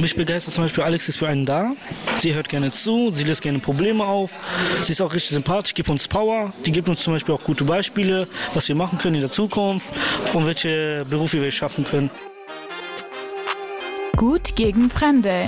mich 0.00 0.16
begeistert 0.16 0.54
zum 0.54 0.64
Beispiel, 0.64 0.84
Alex 0.84 1.08
ist 1.08 1.16
für 1.16 1.28
einen 1.28 1.46
da. 1.46 1.72
Sie 2.18 2.34
hört 2.34 2.48
gerne 2.48 2.72
zu, 2.72 3.12
sie 3.14 3.24
löst 3.24 3.42
gerne 3.42 3.58
Probleme 3.58 4.04
auf. 4.04 4.32
Sie 4.82 4.92
ist 4.92 5.00
auch 5.00 5.12
richtig 5.12 5.30
sympathisch, 5.30 5.74
gibt 5.74 5.88
uns 5.88 6.08
Power. 6.08 6.52
Die 6.66 6.72
gibt 6.72 6.88
uns 6.88 7.00
zum 7.00 7.12
Beispiel 7.12 7.34
auch 7.34 7.44
gute 7.44 7.64
Beispiele, 7.64 8.26
was 8.54 8.68
wir 8.68 8.74
machen 8.74 8.98
können 8.98 9.16
in 9.16 9.20
der 9.20 9.30
Zukunft 9.30 9.88
und 10.34 10.46
welche 10.46 11.04
Berufe 11.08 11.40
wir 11.42 11.50
schaffen 11.50 11.84
können. 11.84 12.10
Gut 14.16 14.54
gegen 14.56 14.90
Fremde. 14.90 15.46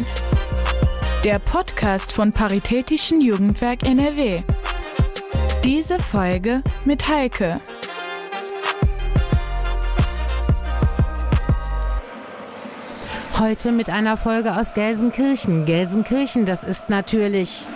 Der 1.24 1.38
Podcast 1.38 2.12
von 2.12 2.32
Paritätischen 2.32 3.20
Jugendwerk 3.20 3.82
NRW. 3.84 4.42
Diese 5.64 5.98
Folge 5.98 6.62
mit 6.84 7.06
Heike. 7.06 7.60
Heute 13.42 13.72
mit 13.72 13.90
einer 13.90 14.16
Folge 14.16 14.56
aus 14.56 14.72
Gelsenkirchen. 14.72 15.64
Gelsenkirchen, 15.64 16.46
das 16.46 16.62
ist 16.62 16.88
natürlich 16.88 17.66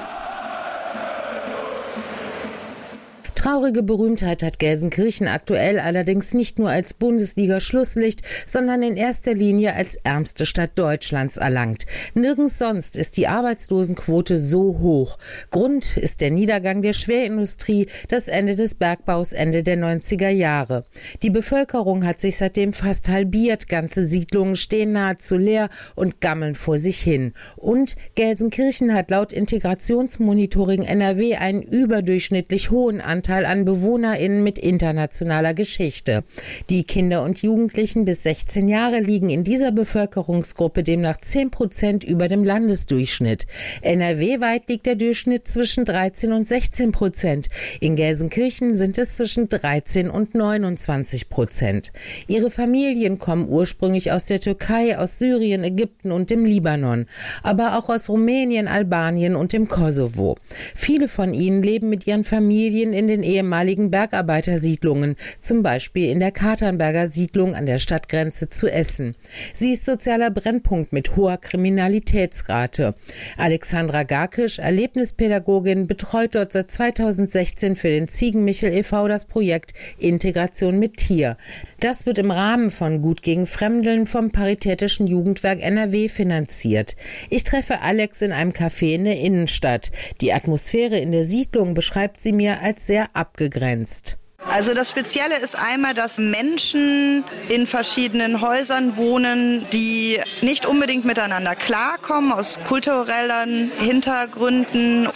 Traurige 3.57 3.83
Berühmtheit 3.83 4.43
hat 4.43 4.59
Gelsenkirchen 4.59 5.29
aktuell 5.29 5.81
allerdings 5.81 6.35
nicht 6.35 6.59
nur 6.59 6.69
als 6.69 6.93
Bundesliga-Schlusslicht, 6.93 8.21
sondern 8.45 8.83
in 8.83 8.99
erster 8.99 9.33
Linie 9.33 9.73
als 9.73 9.97
ärmste 9.97 10.45
Stadt 10.45 10.73
Deutschlands 10.75 11.39
erlangt. 11.39 11.87
Nirgends 12.13 12.59
sonst 12.59 12.99
ist 12.99 13.17
die 13.17 13.29
Arbeitslosenquote 13.29 14.37
so 14.37 14.79
hoch. 14.79 15.17
Grund 15.51 15.97
ist 15.97 16.21
der 16.21 16.31
Niedergang 16.31 16.83
der 16.83 16.93
Schwerindustrie, 16.93 17.89
das 18.09 18.29
Ende 18.29 18.57
des 18.57 18.75
Bergbaus 18.75 19.33
Ende 19.33 19.63
der 19.63 19.79
90er 19.79 20.29
Jahre. 20.29 20.85
Die 21.23 21.31
Bevölkerung 21.31 22.05
hat 22.05 22.21
sich 22.21 22.37
seitdem 22.37 22.75
fast 22.75 23.09
halbiert, 23.09 23.71
ganze 23.71 24.05
Siedlungen 24.05 24.57
stehen 24.57 24.93
nahezu 24.93 25.39
leer 25.39 25.71
und 25.95 26.21
gammeln 26.21 26.57
vor 26.57 26.79
sich 26.79 26.99
hin. 26.99 27.33
Und 27.57 27.97
Gelsenkirchen 28.17 28.93
hat 28.93 29.11
laut 29.11 29.33
Integrationsmonitoring 29.33 30.83
NRW 30.83 31.37
einen 31.37 31.63
überdurchschnittlich 31.63 32.71
hohen 32.71 33.01
Anteil 33.01 33.46
an 33.47 33.65
BewohnerInnen 33.65 34.43
mit 34.43 34.59
internationaler 34.59 35.55
Geschichte. 35.55 36.25
Die 36.71 36.85
Kinder 36.85 37.23
und 37.23 37.43
Jugendlichen 37.43 38.05
bis 38.05 38.23
16 38.23 38.69
Jahre 38.69 39.01
liegen 39.01 39.31
in 39.31 39.45
dieser 39.45 39.73
Bevölkerungsgruppe 39.73 40.83
demnach 40.83 41.19
10 41.19 41.51
Prozent 41.51 42.05
über 42.05 42.29
dem 42.29 42.45
Landesdurchschnitt. 42.45 43.47
NRW-weit 43.83 44.69
liegt 44.69 44.87
der 44.87 44.97
Durchschnitt 44.97 45.49
zwischen 45.49 45.85
13 45.85 46.33
und 46.33 46.47
16 46.47 46.93
Prozent. 46.93 47.49
In 47.81 47.97
Gelsenkirchen 47.97 48.77
sind 48.77 48.99
es 48.99 49.17
zwischen 49.17 49.49
13 49.49 50.11
und 50.11 50.35
29 50.35 51.29
Prozent. 51.29 51.93
Ihre 52.27 52.51
Familien 52.51 53.19
kommen 53.19 53.49
ursprünglich 53.49 54.13
aus 54.13 54.27
der 54.27 54.41
Türkei, 54.41 54.99
aus 54.99 55.19
Syrien, 55.19 55.65
Ägypten 55.65 56.13
und 56.13 56.31
dem 56.31 56.45
Libanon, 56.45 57.07
aber 57.43 57.79
auch 57.79 57.89
aus 57.89 58.09
Rumänien, 58.09 58.69
Albanien 58.69 59.37
und 59.37 59.53
dem 59.53 59.69
Kosovo. 59.69 60.37
Viele 60.75 61.09
von 61.09 61.35
ihnen 61.35 61.63
leben 61.63 61.89
mit 61.89 62.07
ihren 62.07 62.25
Familien 62.25 62.93
in 62.93 63.09
den 63.09 63.23
ehemaligen 63.37 63.91
Bergarbeitersiedlungen, 63.91 65.17
zum 65.39 65.63
Beispiel 65.63 66.11
in 66.11 66.21
der 66.21 66.33
Katernberger 66.33 67.07
Siedlung 67.07 67.55
an 67.55 67.67
der 67.67 67.79
Stadtgrenze 67.79 68.49
zu 68.49 68.71
Essen. 68.71 69.15
Sie 69.53 69.73
ist 69.73 69.85
sozialer 69.85 70.31
Brennpunkt 70.31 70.93
mit 70.93 71.17
hoher 71.17 71.37
Kriminalitätsrate. 71.37 72.95
Alexandra 73.37 74.03
Garkisch, 74.05 74.59
Erlebnispädagogin, 74.59 75.87
betreut 75.87 76.35
dort 76.35 76.53
seit 76.53 76.71
2016 76.71 77.77
für 77.77 77.89
den 77.89 78.09
Ziegenmichel 78.09 78.73
e.V. 78.73 79.09
das 79.09 79.27
Projekt 79.27 79.75
Integration 79.99 80.79
mit 80.79 80.97
Tier. 80.97 81.37
Das 81.81 82.07
wird 82.07 82.19
im 82.19 82.31
Rahmen 82.31 82.71
von 82.71 83.03
Gut 83.03 83.23
gegen 83.23 83.47
Fremdeln 83.47 84.07
vom 84.07 84.31
Paritätischen 84.31 85.07
Jugendwerk 85.07 85.61
NRW 85.61 86.09
finanziert. 86.09 86.97
Ich 87.29 87.45
treffe 87.45 87.81
Alex 87.81 88.23
in 88.23 88.33
einem 88.33 88.53
Café 88.53 88.95
in 88.95 89.05
der 89.05 89.21
Innenstadt. 89.21 89.93
Die 90.23 90.33
Atmosphäre 90.33 90.99
in 90.99 91.13
der 91.13 91.25
Siedlung 91.25 91.75
beschreibt 91.75 92.19
sie 92.19 92.33
mir 92.33 92.61
als 92.63 92.87
sehr 92.87 93.15
abgegrenzt. 93.15 94.17
Also 94.51 94.75
das 94.75 94.91
Spezielle 94.91 95.39
ist 95.39 95.57
einmal, 95.57 95.93
dass 95.93 96.19
Menschen 96.19 97.25
in 97.49 97.67
verschiedenen 97.67 98.41
Häusern 98.41 98.97
wohnen, 98.97 99.67
die 99.73 100.21
nicht 100.41 100.67
unbedingt 100.67 101.05
miteinander 101.05 101.57
klarkommen, 101.57 102.33
aus 102.33 102.61
kulturellen 102.67 103.73
Hintergründen. 103.79 105.09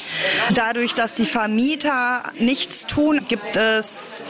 Dadurch, 0.55 0.95
dass 0.95 1.15
die 1.15 1.27
Vermieter 1.27 2.25
nichts 2.39 2.87
tun, 2.87 3.25
gibt 3.29 3.57
es 3.57 4.25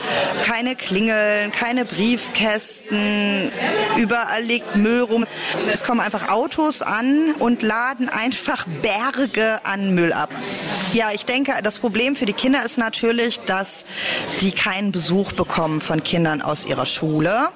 keine 0.45 0.77
Klingeln, 0.77 1.51
keine 1.51 1.87
Briefkästen, 1.87 3.51
überall 3.97 4.43
liegt 4.43 4.77
Müll 4.77 5.01
rum. 5.01 5.27
Es 5.73 5.83
kommen 5.83 6.01
einfach 6.01 6.29
Autos 6.29 6.83
an 6.83 7.33
und 7.39 7.63
laden 7.63 8.09
einfach 8.09 8.67
Berge 8.83 9.65
an 9.65 9.95
Müll 9.95 10.13
ab. 10.13 10.31
Ja, 10.93 11.11
ich 11.13 11.25
denke, 11.25 11.55
das 11.63 11.79
Problem 11.79 12.17
für 12.17 12.27
die 12.27 12.33
Kinder 12.33 12.65
ist 12.65 12.79
natürlich, 12.79 13.41
dass 13.41 13.85
die 14.41 14.53
keinen 14.53 14.90
Besuch 14.93 15.33
bekommen 15.33 15.81
von 15.81 16.03
Kindern 16.03 16.43
aus 16.43 16.67
ihrer 16.67 16.87
Schule. 16.87 17.49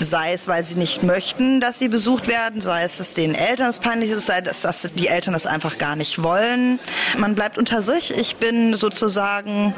Sei 0.00 0.32
es, 0.32 0.48
weil 0.48 0.64
sie 0.64 0.76
nicht 0.76 1.02
möchten, 1.02 1.60
dass 1.60 1.78
sie 1.78 1.88
besucht 1.88 2.26
werden, 2.26 2.62
sei 2.62 2.82
es, 2.82 2.96
dass 2.96 3.12
den 3.12 3.34
Eltern 3.34 3.68
es 3.68 3.78
peinlich 3.78 4.10
ist, 4.10 4.26
sei 4.26 4.38
es, 4.38 4.62
dass 4.62 4.82
die 4.82 5.06
Eltern 5.06 5.34
das 5.34 5.46
einfach 5.46 5.76
gar 5.76 5.96
nicht 5.96 6.22
wollen. 6.22 6.80
Man 7.18 7.34
bleibt 7.34 7.58
unter 7.58 7.82
sich. 7.82 8.16
Ich 8.16 8.36
bin 8.36 8.74
sozusagen, 8.74 9.74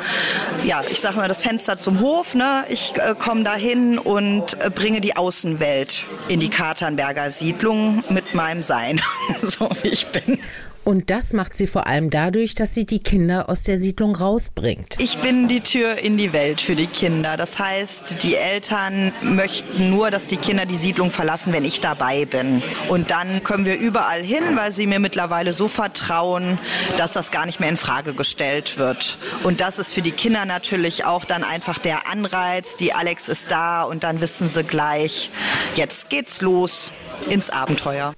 ja, 0.64 0.82
ich 0.88 1.00
sage 1.00 1.16
mal, 1.16 1.26
das 1.28 1.42
Fenster 1.42 1.76
zum 1.76 2.00
Hof. 2.00 2.34
Ne? 2.34 2.64
Ich 2.68 2.94
äh, 2.96 3.14
komme 3.18 3.42
dahin 3.42 3.98
und 3.98 4.56
äh, 4.62 4.70
bringe 4.70 5.00
die 5.00 5.16
Außenwelt 5.16 6.06
in 6.28 6.38
die 6.38 6.48
Katernberger 6.48 7.30
Siedlung 7.30 8.04
mit 8.08 8.34
meinem 8.34 8.62
Sein, 8.62 9.00
so 9.42 9.68
wie 9.82 9.88
ich 9.88 10.06
bin. 10.06 10.38
Und 10.84 11.08
das 11.08 11.32
macht 11.32 11.56
sie 11.56 11.66
vor 11.66 11.86
allem 11.86 12.10
dadurch, 12.10 12.54
dass 12.54 12.74
sie 12.74 12.84
die 12.84 12.98
Kinder 12.98 13.48
aus 13.48 13.62
der 13.62 13.78
Siedlung 13.78 14.14
rausbringt. 14.14 14.96
Ich 14.98 15.18
bin 15.18 15.48
die 15.48 15.60
Tür 15.60 15.96
in 15.96 16.18
die 16.18 16.34
Welt 16.34 16.60
für 16.60 16.74
die 16.74 16.86
Kinder. 16.86 17.38
Das 17.38 17.58
heißt, 17.58 18.22
die 18.22 18.36
Eltern 18.36 19.12
möchten 19.22 19.88
nur, 19.88 20.10
dass 20.10 20.26
die 20.26 20.36
Kinder 20.36 20.66
die 20.66 20.76
Siedlung 20.76 21.10
verlassen, 21.10 21.54
wenn 21.54 21.64
ich 21.64 21.80
dabei 21.80 22.26
bin. 22.26 22.62
Und 22.88 23.10
dann 23.10 23.42
können 23.42 23.64
wir 23.64 23.78
überall 23.78 24.22
hin, 24.22 24.44
weil 24.56 24.72
sie 24.72 24.86
mir 24.86 24.98
mittlerweile 24.98 25.54
so 25.54 25.68
vertrauen, 25.68 26.58
dass 26.98 27.14
das 27.14 27.30
gar 27.30 27.46
nicht 27.46 27.60
mehr 27.60 27.70
in 27.70 27.78
Frage 27.78 28.12
gestellt 28.12 28.76
wird. 28.76 29.16
Und 29.42 29.62
das 29.62 29.78
ist 29.78 29.94
für 29.94 30.02
die 30.02 30.12
Kinder 30.12 30.44
natürlich 30.44 31.06
auch 31.06 31.24
dann 31.24 31.44
einfach 31.44 31.78
der 31.78 32.10
Anreiz. 32.10 32.76
Die 32.76 32.92
Alex 32.92 33.28
ist 33.28 33.50
da 33.50 33.84
und 33.84 34.04
dann 34.04 34.20
wissen 34.20 34.50
sie 34.50 34.64
gleich, 34.64 35.30
jetzt 35.76 36.10
geht's 36.10 36.42
los 36.42 36.92
ins 37.30 37.48
Abenteuer. 37.48 38.14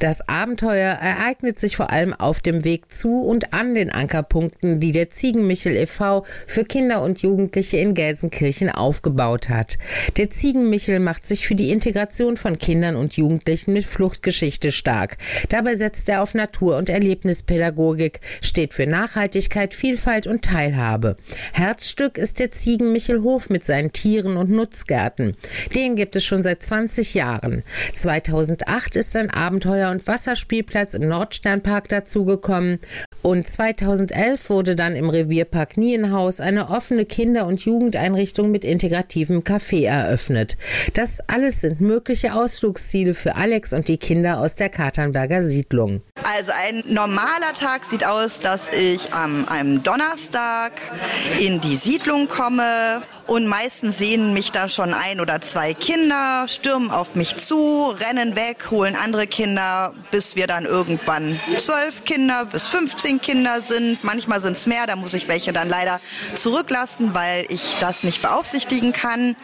Das 0.00 0.26
Abenteuer 0.26 0.94
ereignet 0.94 1.60
sich 1.60 1.76
vor 1.76 1.90
allem 1.90 2.14
auf 2.14 2.40
dem 2.40 2.64
Weg 2.64 2.90
zu 2.90 3.20
und 3.20 3.52
an 3.52 3.74
den 3.74 3.90
Ankerpunkten, 3.90 4.80
die 4.80 4.92
der 4.92 5.10
Ziegenmichel 5.10 5.76
e.V. 5.76 6.24
für 6.46 6.64
Kinder 6.64 7.02
und 7.02 7.20
Jugendliche 7.20 7.76
in 7.76 7.92
Gelsenkirchen 7.92 8.70
aufgebaut 8.70 9.50
hat. 9.50 9.76
Der 10.16 10.30
Ziegenmichel 10.30 11.00
macht 11.00 11.26
sich 11.26 11.46
für 11.46 11.54
die 11.54 11.70
Integration 11.70 12.38
von 12.38 12.58
Kindern 12.58 12.96
und 12.96 13.18
Jugendlichen 13.18 13.74
mit 13.74 13.84
Fluchtgeschichte 13.84 14.72
stark. 14.72 15.18
Dabei 15.50 15.76
setzt 15.76 16.08
er 16.08 16.22
auf 16.22 16.32
Natur- 16.32 16.78
und 16.78 16.88
Erlebnispädagogik, 16.88 18.20
steht 18.40 18.72
für 18.72 18.86
Nachhaltigkeit, 18.86 19.74
Vielfalt 19.74 20.26
und 20.26 20.40
Teilhabe. 20.40 21.18
Herzstück 21.52 22.16
ist 22.16 22.38
der 22.38 22.50
Ziegenmichel 22.50 23.20
Hof 23.22 23.50
mit 23.50 23.66
seinen 23.66 23.92
Tieren 23.92 24.38
und 24.38 24.48
Nutzgärten. 24.48 25.36
Den 25.74 25.94
gibt 25.94 26.16
es 26.16 26.24
schon 26.24 26.42
seit 26.42 26.62
20 26.62 27.12
Jahren. 27.12 27.64
2008 27.92 28.96
ist 28.96 29.14
ein 29.14 29.28
Abenteuer 29.28 29.89
und 29.90 30.06
Wasserspielplatz 30.06 30.94
im 30.94 31.08
Nordsternpark 31.08 31.88
dazugekommen. 31.88 32.80
Und 33.22 33.46
2011 33.46 34.48
wurde 34.48 34.76
dann 34.76 34.96
im 34.96 35.10
Revierpark 35.10 35.76
Nienhaus 35.76 36.40
eine 36.40 36.70
offene 36.70 37.04
Kinder- 37.04 37.46
und 37.46 37.64
Jugendeinrichtung 37.64 38.50
mit 38.50 38.64
integrativem 38.64 39.40
Café 39.40 39.86
eröffnet. 39.86 40.56
Das 40.94 41.20
alles 41.28 41.60
sind 41.60 41.80
mögliche 41.80 42.34
Ausflugsziele 42.34 43.14
für 43.14 43.36
Alex 43.36 43.74
und 43.74 43.88
die 43.88 43.98
Kinder 43.98 44.40
aus 44.40 44.56
der 44.56 44.70
Katernberger 44.70 45.42
Siedlung. 45.42 46.00
Also 46.22 46.52
ein 46.66 46.82
normaler 46.88 47.52
Tag 47.58 47.84
sieht 47.84 48.06
aus, 48.06 48.40
dass 48.40 48.72
ich 48.72 49.12
am 49.12 49.46
einem 49.48 49.82
Donnerstag 49.82 50.72
in 51.38 51.60
die 51.60 51.76
Siedlung 51.76 52.28
komme 52.28 53.02
und 53.30 53.46
meistens 53.46 53.96
sehen 53.98 54.32
mich 54.32 54.50
da 54.50 54.68
schon 54.68 54.92
ein 54.92 55.20
oder 55.20 55.40
zwei 55.40 55.72
Kinder, 55.72 56.46
stürmen 56.48 56.90
auf 56.90 57.14
mich 57.14 57.36
zu, 57.36 57.94
rennen 58.00 58.34
weg, 58.34 58.72
holen 58.72 58.96
andere 58.96 59.28
Kinder, 59.28 59.94
bis 60.10 60.34
wir 60.34 60.48
dann 60.48 60.64
irgendwann 60.64 61.38
zwölf 61.56 62.04
Kinder 62.04 62.44
bis 62.46 62.66
15 62.66 63.20
Kinder 63.20 63.60
sind. 63.60 64.02
Manchmal 64.02 64.40
sind 64.40 64.56
es 64.56 64.66
mehr, 64.66 64.88
da 64.88 64.96
muss 64.96 65.14
ich 65.14 65.28
welche 65.28 65.52
dann 65.52 65.68
leider 65.68 66.00
zurücklassen, 66.34 67.14
weil 67.14 67.46
ich 67.50 67.76
das 67.78 68.02
nicht 68.02 68.20
beaufsichtigen 68.20 68.92
kann. 68.92 69.36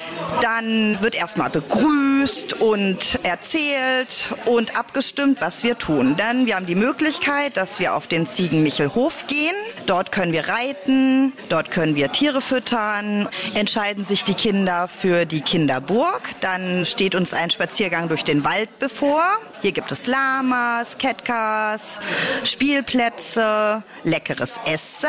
Dann 0.42 1.00
wird 1.00 1.14
erstmal 1.14 1.50
begrüßt 1.50 2.54
und 2.54 3.20
erzählt 3.22 4.34
und 4.46 4.76
abgestimmt, 4.76 5.40
was 5.40 5.62
wir 5.62 5.78
tun. 5.78 6.16
Dann 6.16 6.46
wir 6.46 6.56
haben 6.56 6.66
die 6.66 6.74
Möglichkeit, 6.74 7.56
dass 7.56 7.78
wir 7.78 7.94
auf 7.94 8.08
den 8.08 8.26
Ziegenmichelhof 8.26 9.28
gehen. 9.28 9.54
Dort 9.86 10.10
können 10.10 10.32
wir 10.32 10.48
reiten, 10.48 11.32
dort 11.50 11.70
können 11.70 11.94
wir 11.94 12.10
Tiere 12.10 12.40
füttern. 12.40 13.28
Entscheiden 13.54 13.75
sich 14.06 14.24
die 14.24 14.32
Kinder 14.32 14.88
für 14.88 15.26
die 15.26 15.42
Kinderburg, 15.42 16.22
dann 16.40 16.86
steht 16.86 17.14
uns 17.14 17.34
ein 17.34 17.50
Spaziergang 17.50 18.08
durch 18.08 18.24
den 18.24 18.42
Wald 18.42 18.78
bevor. 18.78 19.22
Hier 19.60 19.72
gibt 19.72 19.92
es 19.92 20.06
Lamas, 20.06 20.96
Catcars, 20.96 21.98
Spielplätze, 22.44 23.82
leckeres 24.02 24.58
Essen 24.64 25.08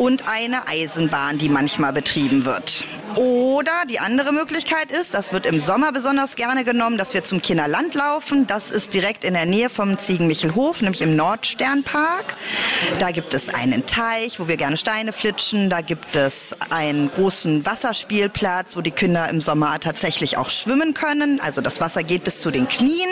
und 0.00 0.24
eine 0.28 0.66
Eisenbahn, 0.66 1.38
die 1.38 1.48
manchmal 1.48 1.92
betrieben 1.92 2.44
wird. 2.44 2.84
Oder 3.16 3.70
die 3.88 4.00
andere 4.00 4.32
Möglichkeit 4.32 4.90
ist, 4.90 5.14
das 5.14 5.32
wird 5.32 5.46
im 5.46 5.60
Sommer 5.60 5.92
besonders 5.92 6.34
gerne 6.34 6.64
genommen, 6.64 6.98
dass 6.98 7.14
wir 7.14 7.22
zum 7.22 7.40
Kinderland 7.42 7.94
laufen. 7.94 8.48
Das 8.48 8.70
ist 8.70 8.92
direkt 8.92 9.22
in 9.22 9.34
der 9.34 9.46
Nähe 9.46 9.70
vom 9.70 9.98
Ziegenmichelhof, 9.98 10.82
nämlich 10.82 11.00
im 11.00 11.14
Nordsternpark. 11.14 12.34
Da 12.98 13.12
gibt 13.12 13.34
es 13.34 13.54
einen 13.54 13.86
Teich, 13.86 14.40
wo 14.40 14.48
wir 14.48 14.56
gerne 14.56 14.76
Steine 14.76 15.12
flitschen. 15.12 15.70
Da 15.70 15.80
gibt 15.80 16.16
es 16.16 16.56
einen 16.70 17.08
großen 17.08 17.64
Wasserspielplatz, 17.74 18.76
wo 18.76 18.82
die 18.82 18.92
Kinder 18.92 19.28
im 19.28 19.40
Sommer 19.40 19.80
tatsächlich 19.80 20.36
auch 20.36 20.48
schwimmen 20.48 20.94
können. 20.94 21.40
Also 21.40 21.60
das 21.60 21.80
Wasser 21.80 22.04
geht 22.04 22.22
bis 22.22 22.38
zu 22.38 22.52
den 22.52 22.68
Knien. 22.68 23.10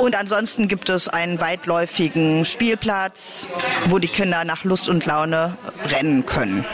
Und 0.00 0.14
ansonsten 0.14 0.68
gibt 0.68 0.90
es 0.90 1.08
einen 1.08 1.40
weitläufigen 1.40 2.44
Spielplatz, 2.44 3.46
wo 3.88 3.98
die 3.98 4.08
Kinder 4.08 4.44
nach 4.44 4.64
Lust 4.64 4.90
und 4.90 5.06
Laune 5.06 5.56
rennen 5.92 6.26
können. 6.26 6.64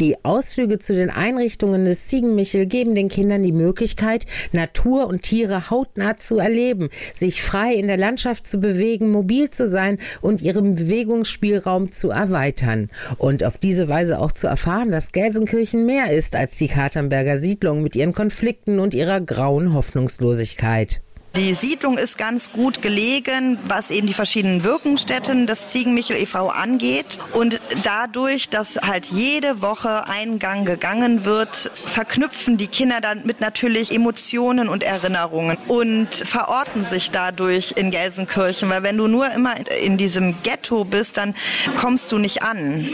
Die 0.00 0.16
Ausflüge 0.24 0.78
zu 0.78 0.94
den 0.94 1.10
Einrichtungen 1.10 1.84
des 1.84 2.06
Ziegenmichel 2.06 2.66
geben 2.66 2.94
den 2.94 3.08
Kindern 3.08 3.42
die 3.42 3.52
Möglichkeit, 3.52 4.26
Natur 4.52 5.06
und 5.06 5.22
Tiere 5.22 5.70
hautnah 5.70 6.16
zu 6.16 6.38
erleben, 6.38 6.90
sich 7.12 7.42
frei 7.42 7.74
in 7.74 7.86
der 7.86 7.96
Landschaft 7.96 8.46
zu 8.46 8.60
bewegen, 8.60 9.10
mobil 9.10 9.50
zu 9.50 9.66
sein 9.66 9.98
und 10.20 10.42
ihren 10.42 10.74
Bewegungsspielraum 10.74 11.90
zu 11.92 12.10
erweitern. 12.10 12.90
Und 13.16 13.44
auf 13.44 13.58
diese 13.58 13.88
Weise 13.88 14.18
auch 14.18 14.32
zu 14.32 14.46
erfahren, 14.46 14.90
dass 14.90 15.12
Gelsenkirchen 15.12 15.86
mehr 15.86 16.12
ist 16.12 16.36
als 16.36 16.56
die 16.56 16.68
Katernberger 16.68 17.36
Siedlung 17.36 17.82
mit 17.82 17.96
ihren 17.96 18.12
Konflikten 18.12 18.78
und 18.78 18.94
ihrer 18.94 19.20
grauen 19.20 19.74
Hoffnungslosigkeit. 19.74 21.00
Die 21.38 21.54
Siedlung 21.54 21.98
ist 21.98 22.18
ganz 22.18 22.50
gut 22.50 22.82
gelegen, 22.82 23.60
was 23.68 23.92
eben 23.92 24.08
die 24.08 24.14
verschiedenen 24.14 24.64
Wirkungsstätten 24.64 25.46
des 25.46 25.68
Ziegenmichel 25.68 26.16
e.V. 26.16 26.48
angeht. 26.48 27.20
Und 27.32 27.60
dadurch, 27.84 28.48
dass 28.48 28.74
halt 28.82 29.06
jede 29.06 29.62
Woche 29.62 30.08
ein 30.08 30.40
Gang 30.40 30.66
gegangen 30.66 31.24
wird, 31.24 31.70
verknüpfen 31.84 32.56
die 32.56 32.66
Kinder 32.66 33.00
damit 33.00 33.40
natürlich 33.40 33.94
Emotionen 33.94 34.68
und 34.68 34.82
Erinnerungen 34.82 35.56
und 35.68 36.12
verorten 36.12 36.82
sich 36.82 37.12
dadurch 37.12 37.74
in 37.76 37.92
Gelsenkirchen. 37.92 38.68
Weil 38.68 38.82
wenn 38.82 38.96
du 38.96 39.06
nur 39.06 39.30
immer 39.30 39.54
in 39.80 39.96
diesem 39.96 40.34
Ghetto 40.42 40.84
bist, 40.84 41.18
dann 41.18 41.36
kommst 41.76 42.10
du 42.10 42.18
nicht 42.18 42.42
an. 42.42 42.88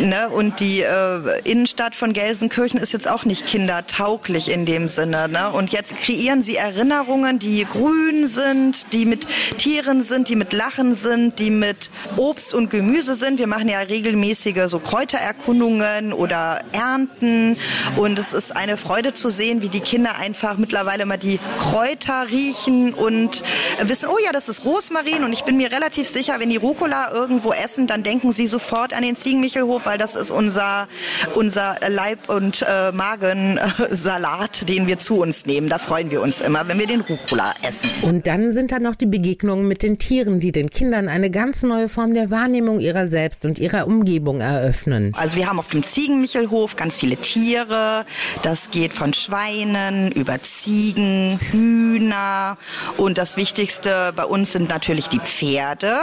Ne? 0.00 0.30
Und 0.30 0.58
die 0.58 0.80
äh, 0.80 1.40
Innenstadt 1.44 1.94
von 1.94 2.12
Gelsenkirchen 2.12 2.80
ist 2.80 2.92
jetzt 2.92 3.08
auch 3.08 3.24
nicht 3.24 3.46
kindertauglich 3.46 4.50
in 4.50 4.66
dem 4.66 4.88
Sinne. 4.88 5.28
Ne? 5.28 5.48
Und 5.50 5.70
jetzt 5.70 5.96
kreieren 5.96 6.42
sie 6.42 6.56
Erinnerungen, 6.56 7.38
die 7.38 7.64
grün 7.84 8.26
sind, 8.26 8.92
die 8.94 9.04
mit 9.04 9.26
Tieren 9.58 10.02
sind, 10.02 10.28
die 10.28 10.36
mit 10.36 10.54
Lachen 10.54 10.94
sind, 10.94 11.38
die 11.38 11.50
mit 11.50 11.90
Obst 12.16 12.54
und 12.54 12.70
Gemüse 12.70 13.14
sind. 13.14 13.38
Wir 13.38 13.46
machen 13.46 13.68
ja 13.68 13.80
regelmäßige 13.80 14.68
so 14.68 14.78
Kräutererkundungen 14.78 16.14
oder 16.14 16.60
Ernten 16.72 17.58
und 17.96 18.18
es 18.18 18.32
ist 18.32 18.56
eine 18.56 18.78
Freude 18.78 19.12
zu 19.12 19.28
sehen, 19.28 19.60
wie 19.60 19.68
die 19.68 19.80
Kinder 19.80 20.16
einfach 20.16 20.56
mittlerweile 20.56 21.04
mal 21.04 21.18
die 21.18 21.38
Kräuter 21.60 22.26
riechen 22.30 22.94
und 22.94 23.42
wissen, 23.82 24.08
oh 24.08 24.18
ja, 24.24 24.32
das 24.32 24.48
ist 24.48 24.64
Rosmarin 24.64 25.22
und 25.22 25.34
ich 25.34 25.44
bin 25.44 25.58
mir 25.58 25.70
relativ 25.70 26.08
sicher, 26.08 26.36
wenn 26.38 26.48
die 26.48 26.56
Rucola 26.56 27.12
irgendwo 27.12 27.52
essen, 27.52 27.86
dann 27.86 28.02
denken 28.02 28.32
sie 28.32 28.46
sofort 28.46 28.94
an 28.94 29.02
den 29.02 29.14
Ziegenmichelhof, 29.14 29.84
weil 29.84 29.98
das 29.98 30.14
ist 30.14 30.30
unser, 30.30 30.88
unser 31.34 31.76
Leib- 31.86 32.30
und 32.30 32.64
äh, 32.66 32.92
Magensalat, 32.92 34.70
den 34.70 34.86
wir 34.86 34.98
zu 34.98 35.20
uns 35.20 35.44
nehmen. 35.44 35.68
Da 35.68 35.78
freuen 35.78 36.10
wir 36.10 36.22
uns 36.22 36.40
immer, 36.40 36.66
wenn 36.66 36.78
wir 36.78 36.86
den 36.86 37.02
Rucola 37.02 37.52
essen. 37.62 37.73
Und 38.02 38.26
dann 38.26 38.52
sind 38.52 38.72
da 38.72 38.78
noch 38.78 38.94
die 38.94 39.06
Begegnungen 39.06 39.66
mit 39.66 39.82
den 39.82 39.98
Tieren, 39.98 40.40
die 40.40 40.52
den 40.52 40.70
Kindern 40.70 41.08
eine 41.08 41.30
ganz 41.30 41.62
neue 41.62 41.88
Form 41.88 42.14
der 42.14 42.30
Wahrnehmung 42.30 42.80
ihrer 42.80 43.06
selbst 43.06 43.44
und 43.44 43.58
ihrer 43.58 43.86
Umgebung 43.86 44.40
eröffnen. 44.40 45.12
Also 45.16 45.36
wir 45.36 45.48
haben 45.48 45.58
auf 45.58 45.68
dem 45.68 45.82
Ziegenmichelhof 45.82 46.76
ganz 46.76 46.98
viele 46.98 47.16
Tiere. 47.16 48.04
Das 48.42 48.70
geht 48.70 48.92
von 48.92 49.12
Schweinen 49.12 50.12
über 50.12 50.42
Ziegen, 50.42 51.38
Hühner 51.50 52.58
und 52.96 53.18
das 53.18 53.36
Wichtigste 53.36 54.12
bei 54.14 54.24
uns 54.24 54.52
sind 54.52 54.68
natürlich 54.68 55.08
die 55.08 55.20
Pferde. 55.20 55.98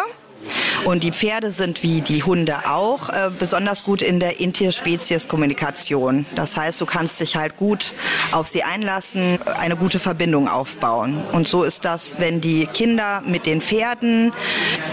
Und 0.85 1.03
die 1.03 1.11
Pferde 1.11 1.51
sind 1.51 1.83
wie 1.83 2.01
die 2.01 2.23
Hunde 2.23 2.69
auch 2.69 3.09
äh, 3.09 3.29
besonders 3.38 3.83
gut 3.83 4.01
in 4.01 4.19
der 4.19 4.39
Interspezies-Kommunikation. 4.39 6.25
Das 6.35 6.57
heißt, 6.57 6.81
du 6.81 6.85
kannst 6.85 7.19
dich 7.19 7.35
halt 7.35 7.57
gut 7.57 7.93
auf 8.31 8.47
sie 8.47 8.63
einlassen, 8.63 9.39
eine 9.59 9.75
gute 9.75 9.99
Verbindung 9.99 10.47
aufbauen. 10.47 11.17
Und 11.31 11.47
so 11.47 11.63
ist 11.63 11.85
das, 11.85 12.15
wenn 12.19 12.41
die 12.41 12.65
Kinder 12.65 13.21
mit 13.25 13.45
den 13.45 13.61
Pferden 13.61 14.33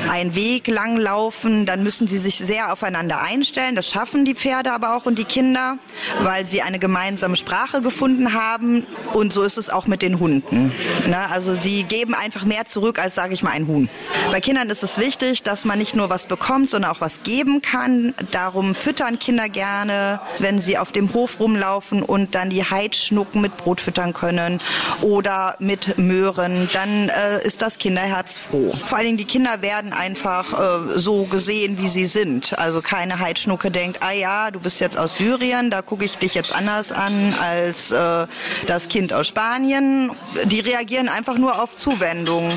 einen 0.09 0.35
Weg 0.35 0.67
lang 0.67 0.97
laufen, 0.97 1.67
dann 1.67 1.83
müssen 1.83 2.09
sie 2.09 2.19
sich 2.19 2.37
sehr 2.37 2.73
aufeinander 2.73 3.21
einstellen. 3.23 3.75
Das 3.75 3.89
schaffen 3.89 4.25
die 4.25 4.35
Pferde 4.35 4.73
aber 4.73 4.97
auch 4.97 5.07
und 5.07 5.19
die 5.19 5.25
Kinder, 5.25 5.79
weil 6.23 6.47
sie 6.47 6.63
eine 6.63 6.79
gemeinsame 6.79 7.37
Sprache 7.37 7.83
gefunden 7.83 8.35
haben. 8.35 8.87
Und 9.13 9.33
so 9.33 9.43
ist 9.43 9.59
es 9.59 9.69
auch 9.69 9.87
mit 9.87 10.03
den 10.03 10.19
Hunden. 10.19 10.73
Ne? 11.07 11.31
Also 11.31 11.55
sie 11.55 11.85
geben 11.85 12.15
einfach 12.15 12.45
mehr 12.45 12.67
zurück 12.67 12.99
als, 12.99 13.15
sage 13.15 13.35
ich 13.35 13.43
mal, 13.43 13.51
ein 13.51 13.67
Huhn. 13.67 13.89
Bei 14.31 14.41
Kindern 14.41 14.71
ist 14.71 14.83
es 14.83 14.99
wichtig, 14.99 15.09
wichtig, 15.09 15.43
dass 15.43 15.65
man 15.65 15.79
nicht 15.79 15.97
nur 15.97 16.11
was 16.11 16.27
bekommt, 16.27 16.71
sondern 16.71 16.91
auch 16.91 17.01
was 17.01 17.23
geben 17.23 17.63
kann. 17.63 18.15
Darum 18.31 18.75
füttern 18.75 19.19
Kinder 19.19 19.49
gerne, 19.49 20.21
wenn 20.39 20.61
sie 20.61 20.79
auf 20.79 20.93
dem 20.93 21.13
Hof 21.15 21.41
rumlaufen 21.41 22.03
und 22.03 22.35
dann 22.35 22.51
die 22.51 22.63
Heidschnucken 22.63 23.41
mit 23.41 23.57
Brot 23.57 23.81
füttern 23.81 24.13
können 24.13 24.61
oder 25.03 25.57
mit 25.59 25.99
Möhren. 25.99 26.69
Dann 26.73 27.09
äh, 27.09 27.45
ist 27.45 27.63
das 27.63 27.79
Kinderherz 27.79 28.39
froh. 28.39 28.75
Vor 28.87 28.99
allen 28.99 29.07
Dingen 29.07 29.19
die 29.19 29.25
Kinder 29.25 29.63
werden 29.63 29.93
einfach 29.99 30.53
äh, 30.53 30.99
so 30.99 31.25
gesehen, 31.25 31.79
wie 31.79 31.89
sie 31.89 32.07
sind. 32.07 32.59
Also 32.59 32.81
keine 32.81 33.19
Heidschnucke 33.19 33.71
denkt, 33.71 33.99
ah 34.01 34.13
ja, 34.13 34.51
du 34.51 34.61
bist 34.61 34.81
jetzt 34.81 34.99
aus 34.99 35.15
Syrien, 35.15 35.71
da 35.71 35.83
gucke 35.83 36.05
ich 36.05 36.17
dich 36.17 36.35
jetzt 36.35 36.55
anders 36.55 36.93
an 36.93 37.35
als 37.41 37.91
äh, 37.91 38.27
das 38.67 38.89
Kind 38.89 39.13
aus 39.13 39.27
Spanien. 39.27 40.11
Die 40.45 40.61
reagieren 40.61 41.09
einfach 41.09 41.39
nur 41.39 41.63
auf 41.63 41.77
Zuwendung. 41.77 42.49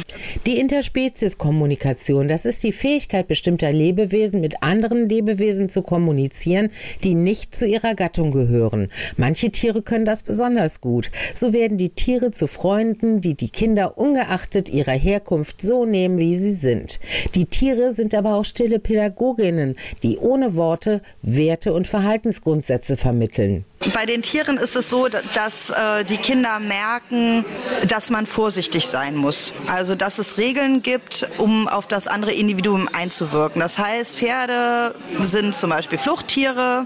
Die 0.46 0.60
Interspezies-Kommunikation, 0.60 2.28
das 2.28 2.46
ist 2.46 2.64
die 2.64 2.72
Fähigkeit 2.72 3.28
bestimmter 3.28 3.72
Lebewesen 3.72 4.42
mit 4.42 4.64
anderen 4.64 5.10
Lebewesen 5.10 5.70
zu 5.70 5.82
kommunizieren, 5.82 6.70
die 7.04 7.16
nicht 7.16 7.56
zu 7.56 7.66
ihrer 7.66 7.96
Gattung 7.96 8.32
gehören. 8.32 8.88
Manche 9.18 9.52
Tiere 9.52 9.82
können 9.82 10.06
das 10.06 10.24
besonders 10.24 10.82
gut. 10.82 11.10
So 11.36 11.54
werden 11.54 11.78
die 11.78 11.90
Tiere 11.90 12.32
zu 12.32 12.48
Freunden, 12.48 13.22
die 13.22 13.36
die 13.36 13.50
Kinder 13.50 13.98
ungeachtet 13.98 14.70
ihrer 14.70 14.94
Herkunft 14.94 15.62
so 15.62 15.86
nehmen, 15.86 16.18
wie 16.18 16.36
sie 16.36 16.54
sind. 16.54 17.00
Die 17.36 17.46
Tiere 17.46 17.92
sind 17.92 18.16
aber 18.16 18.36
auch 18.36 18.46
stille 18.46 18.80
Pädagoginnen, 18.80 19.76
die 20.04 20.18
ohne 20.18 20.56
Worte 20.56 21.02
Werte 21.22 21.74
und 21.74 21.88
Verhaltensgrundsätze 21.88 22.98
vermitteln. 22.98 23.66
Bei 23.96 24.06
den 24.06 24.22
Tieren 24.22 24.58
ist 24.58 24.76
es 24.76 24.92
so, 24.92 25.08
dass 25.08 25.72
äh, 25.72 26.06
die 26.06 26.18
Kinder 26.18 26.60
merken, 26.60 27.44
dass 27.88 28.12
man 28.12 28.28
vorsichtig 28.28 28.88
sein 28.88 29.16
muss. 29.16 29.54
Also, 29.68 29.96
dass 29.96 30.20
es 30.20 30.38
Regeln 30.38 30.84
gibt, 30.84 31.28
um 31.40 31.68
auf 31.68 31.88
das 31.88 32.08
andere 32.08 32.32
Individuum 32.32 32.88
einzuwirken. 32.94 33.60
Das 33.60 33.80
heißt, 33.80 34.18
Pferde 34.18 34.94
sind 35.20 35.56
zum 35.56 35.72
Beispiel 35.72 35.98
Fluchttiere. 35.98 36.86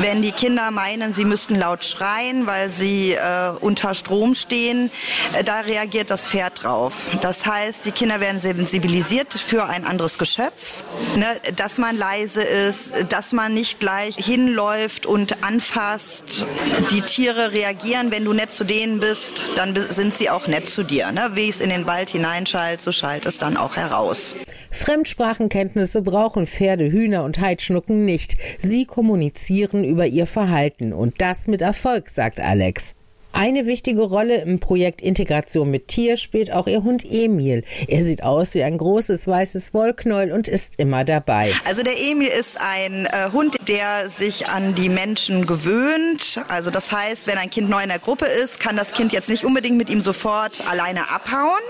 Wenn 0.00 0.22
die 0.22 0.32
Kinder 0.32 0.70
meinen, 0.70 1.12
sie 1.12 1.26
müssten 1.26 1.54
laut 1.54 1.84
schreien, 1.84 2.46
weil 2.46 2.70
sie 2.70 3.12
äh, 3.12 3.50
unter 3.60 3.94
Strom 3.94 4.34
stehen, 4.34 4.90
äh, 5.34 5.44
da 5.44 5.60
reagiert 5.60 6.08
das 6.08 6.26
Pferd 6.26 6.62
drauf. 6.62 7.10
Das 7.20 7.44
heißt, 7.44 7.84
die 7.84 7.92
Kinder 7.92 8.20
werden 8.20 8.40
sensibilisiert 8.40 9.34
für 9.34 9.66
ein 9.66 9.84
anderes 9.84 10.16
Geschöpf, 10.16 10.84
ne, 11.14 11.26
dass 11.56 11.76
man 11.76 11.94
leise 11.94 12.42
ist, 12.42 12.92
dass 13.10 13.32
man 13.32 13.52
nicht 13.52 13.80
gleich 13.80 14.16
hinläuft 14.16 15.04
und 15.04 15.44
anfasst 15.44 16.21
hast, 16.26 16.44
die 16.90 17.00
Tiere 17.00 17.52
reagieren, 17.52 18.10
wenn 18.10 18.24
du 18.24 18.32
nett 18.32 18.52
zu 18.52 18.64
denen 18.64 19.00
bist, 19.00 19.42
dann 19.56 19.74
sind 19.76 20.14
sie 20.14 20.30
auch 20.30 20.46
nett 20.46 20.68
zu 20.68 20.82
dir. 20.82 21.12
Ne? 21.12 21.30
Wie 21.34 21.48
es 21.48 21.60
in 21.60 21.70
den 21.70 21.86
Wald 21.86 22.10
hineinschallt, 22.10 22.80
so 22.80 22.92
schallt 22.92 23.26
es 23.26 23.38
dann 23.38 23.56
auch 23.56 23.76
heraus. 23.76 24.36
Fremdsprachenkenntnisse 24.70 26.02
brauchen 26.02 26.46
Pferde, 26.46 26.90
Hühner 26.90 27.24
und 27.24 27.40
Heidschnucken 27.40 28.04
nicht. 28.04 28.36
Sie 28.58 28.86
kommunizieren 28.86 29.84
über 29.84 30.06
ihr 30.06 30.26
Verhalten 30.26 30.92
und 30.92 31.20
das 31.20 31.46
mit 31.46 31.60
Erfolg, 31.60 32.08
sagt 32.08 32.40
Alex. 32.40 32.94
Eine 33.32 33.66
wichtige 33.66 34.02
Rolle 34.02 34.42
im 34.42 34.60
Projekt 34.60 35.00
Integration 35.00 35.70
mit 35.70 35.88
Tier 35.88 36.18
spielt 36.18 36.52
auch 36.52 36.66
ihr 36.66 36.82
Hund 36.82 37.04
Emil. 37.10 37.64
Er 37.88 38.02
sieht 38.02 38.22
aus 38.22 38.54
wie 38.54 38.62
ein 38.62 38.76
großes 38.76 39.26
weißes 39.26 39.72
Wollknäuel 39.72 40.32
und 40.32 40.48
ist 40.48 40.78
immer 40.78 41.04
dabei. 41.04 41.50
Also 41.64 41.82
der 41.82 41.98
Emil 41.98 42.28
ist 42.28 42.58
ein 42.60 43.06
äh, 43.06 43.30
Hund, 43.32 43.56
der 43.68 44.10
sich 44.10 44.48
an 44.48 44.74
die 44.74 44.90
Menschen 44.90 45.46
gewöhnt. 45.46 46.42
Also 46.48 46.70
das 46.70 46.92
heißt, 46.92 47.26
wenn 47.26 47.38
ein 47.38 47.48
Kind 47.48 47.70
neu 47.70 47.82
in 47.82 47.88
der 47.88 47.98
Gruppe 47.98 48.26
ist, 48.26 48.60
kann 48.60 48.76
das 48.76 48.92
Kind 48.92 49.12
jetzt 49.12 49.30
nicht 49.30 49.44
unbedingt 49.44 49.78
mit 49.78 49.88
ihm 49.88 50.02
sofort 50.02 50.62
alleine 50.70 51.10
abhauen. 51.10 51.62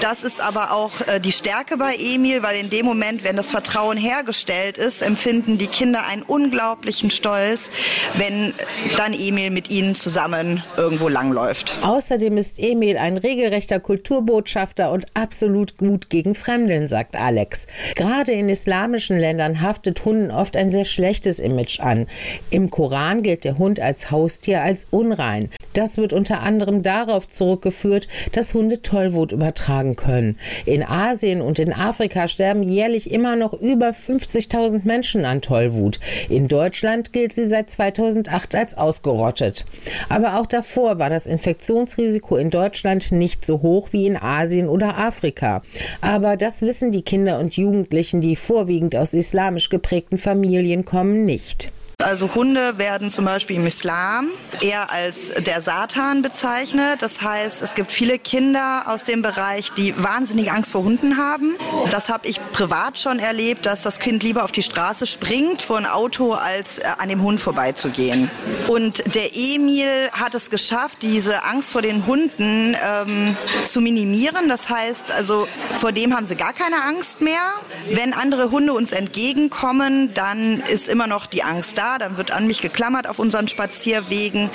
Das 0.00 0.22
ist 0.22 0.40
aber 0.40 0.72
auch 0.72 0.92
äh, 1.08 1.20
die 1.20 1.32
Stärke 1.32 1.76
bei 1.76 1.96
Emil, 1.96 2.44
weil 2.44 2.56
in 2.56 2.70
dem 2.70 2.86
Moment, 2.86 3.24
wenn 3.24 3.36
das 3.36 3.50
Vertrauen 3.50 3.98
hergestellt 3.98 4.78
ist, 4.78 5.02
empfinden 5.02 5.58
die 5.58 5.66
Kinder 5.66 6.06
einen 6.06 6.22
unglaublichen 6.22 7.10
Stolz, 7.10 7.70
wenn 8.14 8.54
dann 8.96 9.12
Emil 9.12 9.50
mit 9.50 9.68
ihnen 9.70 9.96
zusammen 9.96 10.62
irgendwo 10.78 11.08
langläuft. 11.08 11.78
Außerdem 11.82 12.36
ist 12.38 12.58
Emil 12.58 12.96
ein 12.98 13.16
regelrechter 13.16 13.80
Kulturbotschafter 13.80 14.90
und 14.92 15.06
absolut 15.14 15.76
gut 15.76 16.10
gegen 16.10 16.34
Fremdeln, 16.34 16.88
sagt 16.88 17.16
Alex. 17.16 17.66
Gerade 17.94 18.32
in 18.32 18.48
islamischen 18.48 19.18
Ländern 19.18 19.60
haftet 19.60 20.04
Hunden 20.04 20.30
oft 20.30 20.56
ein 20.56 20.70
sehr 20.70 20.84
schlechtes 20.84 21.38
Image 21.38 21.80
an. 21.80 22.06
Im 22.50 22.70
Koran 22.70 23.22
gilt 23.22 23.44
der 23.44 23.58
Hund 23.58 23.80
als 23.80 24.10
Haustier 24.10 24.62
als 24.62 24.86
unrein. 24.90 25.50
Das 25.76 25.98
wird 25.98 26.14
unter 26.14 26.40
anderem 26.40 26.82
darauf 26.82 27.28
zurückgeführt, 27.28 28.08
dass 28.32 28.54
Hunde 28.54 28.80
Tollwut 28.80 29.32
übertragen 29.32 29.94
können. 29.94 30.38
In 30.64 30.82
Asien 30.82 31.42
und 31.42 31.58
in 31.58 31.70
Afrika 31.70 32.28
sterben 32.28 32.62
jährlich 32.62 33.10
immer 33.10 33.36
noch 33.36 33.52
über 33.52 33.90
50.000 33.90 34.80
Menschen 34.84 35.26
an 35.26 35.42
Tollwut. 35.42 36.00
In 36.30 36.48
Deutschland 36.48 37.12
gilt 37.12 37.34
sie 37.34 37.44
seit 37.44 37.68
2008 37.68 38.54
als 38.54 38.78
ausgerottet. 38.78 39.66
Aber 40.08 40.40
auch 40.40 40.46
davor 40.46 40.98
war 40.98 41.10
das 41.10 41.26
Infektionsrisiko 41.26 42.38
in 42.38 42.48
Deutschland 42.48 43.12
nicht 43.12 43.44
so 43.44 43.60
hoch 43.60 43.88
wie 43.92 44.06
in 44.06 44.16
Asien 44.16 44.70
oder 44.70 44.96
Afrika. 44.96 45.60
Aber 46.00 46.38
das 46.38 46.62
wissen 46.62 46.90
die 46.90 47.02
Kinder 47.02 47.38
und 47.38 47.54
Jugendlichen, 47.58 48.22
die 48.22 48.36
vorwiegend 48.36 48.96
aus 48.96 49.12
islamisch 49.12 49.68
geprägten 49.68 50.16
Familien 50.16 50.86
kommen, 50.86 51.24
nicht. 51.24 51.70
Also 52.06 52.36
Hunde 52.36 52.78
werden 52.78 53.10
zum 53.10 53.24
Beispiel 53.24 53.56
im 53.56 53.66
Islam 53.66 54.28
eher 54.60 54.92
als 54.92 55.32
der 55.38 55.60
Satan 55.60 56.22
bezeichnet. 56.22 57.02
Das 57.02 57.20
heißt, 57.20 57.62
es 57.62 57.74
gibt 57.74 57.90
viele 57.90 58.20
Kinder 58.20 58.84
aus 58.86 59.02
dem 59.02 59.22
Bereich, 59.22 59.72
die 59.72 59.92
wahnsinnig 60.00 60.52
Angst 60.52 60.70
vor 60.70 60.84
Hunden 60.84 61.16
haben. 61.16 61.56
Das 61.90 62.08
habe 62.08 62.28
ich 62.28 62.40
privat 62.52 63.00
schon 63.00 63.18
erlebt, 63.18 63.66
dass 63.66 63.82
das 63.82 63.98
Kind 63.98 64.22
lieber 64.22 64.44
auf 64.44 64.52
die 64.52 64.62
Straße 64.62 65.08
springt 65.08 65.62
vor 65.62 65.78
ein 65.78 65.86
Auto, 65.86 66.34
als 66.34 66.78
äh, 66.78 66.84
an 66.96 67.08
dem 67.08 67.22
Hund 67.22 67.40
vorbeizugehen. 67.40 68.30
Und 68.68 69.02
der 69.16 69.34
Emil 69.34 70.08
hat 70.12 70.36
es 70.36 70.48
geschafft, 70.48 70.98
diese 71.02 71.42
Angst 71.42 71.72
vor 71.72 71.82
den 71.82 72.06
Hunden 72.06 72.76
ähm, 72.88 73.36
zu 73.64 73.80
minimieren. 73.80 74.48
Das 74.48 74.68
heißt, 74.68 75.10
also 75.10 75.48
vor 75.80 75.90
dem 75.90 76.14
haben 76.14 76.24
sie 76.24 76.36
gar 76.36 76.52
keine 76.52 76.84
Angst 76.84 77.20
mehr. 77.20 77.42
Wenn 77.90 78.14
andere 78.14 78.52
Hunde 78.52 78.74
uns 78.74 78.92
entgegenkommen, 78.92 80.14
dann 80.14 80.60
ist 80.60 80.86
immer 80.86 81.08
noch 81.08 81.26
die 81.26 81.42
Angst 81.42 81.76
da 81.76 81.95
dann 81.98 82.16
wird 82.16 82.30
an 82.30 82.46
mich 82.46 82.60
geklammert 82.60 83.08
auf 83.08 83.18
unseren 83.18 83.48
Spazierwegen. 83.48 84.50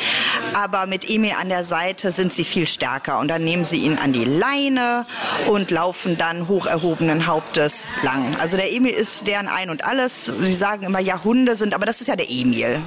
Aber 0.53 0.85
mit 0.85 1.09
Emil 1.09 1.33
an 1.39 1.49
der 1.49 1.65
Seite 1.65 2.11
sind 2.11 2.33
sie 2.33 2.45
viel 2.45 2.67
stärker. 2.67 3.19
Und 3.19 3.27
dann 3.27 3.43
nehmen 3.43 3.65
sie 3.65 3.77
ihn 3.77 3.97
an 3.97 4.13
die 4.13 4.25
Leine 4.25 5.05
und 5.47 5.71
laufen 5.71 6.17
dann 6.17 6.47
hoch 6.47 6.65
erhobenen 6.65 7.27
Hauptes 7.27 7.85
lang. 8.03 8.35
Also 8.39 8.57
der 8.57 8.71
Emil 8.71 8.93
ist 8.93 9.27
deren 9.27 9.47
Ein 9.47 9.69
und 9.69 9.85
Alles. 9.85 10.25
Sie 10.25 10.53
sagen 10.53 10.83
immer, 10.83 10.99
ja, 10.99 11.23
Hunde 11.23 11.55
sind, 11.55 11.73
aber 11.73 11.85
das 11.85 12.01
ist 12.01 12.07
ja 12.07 12.15
der 12.15 12.29
Emil. 12.29 12.79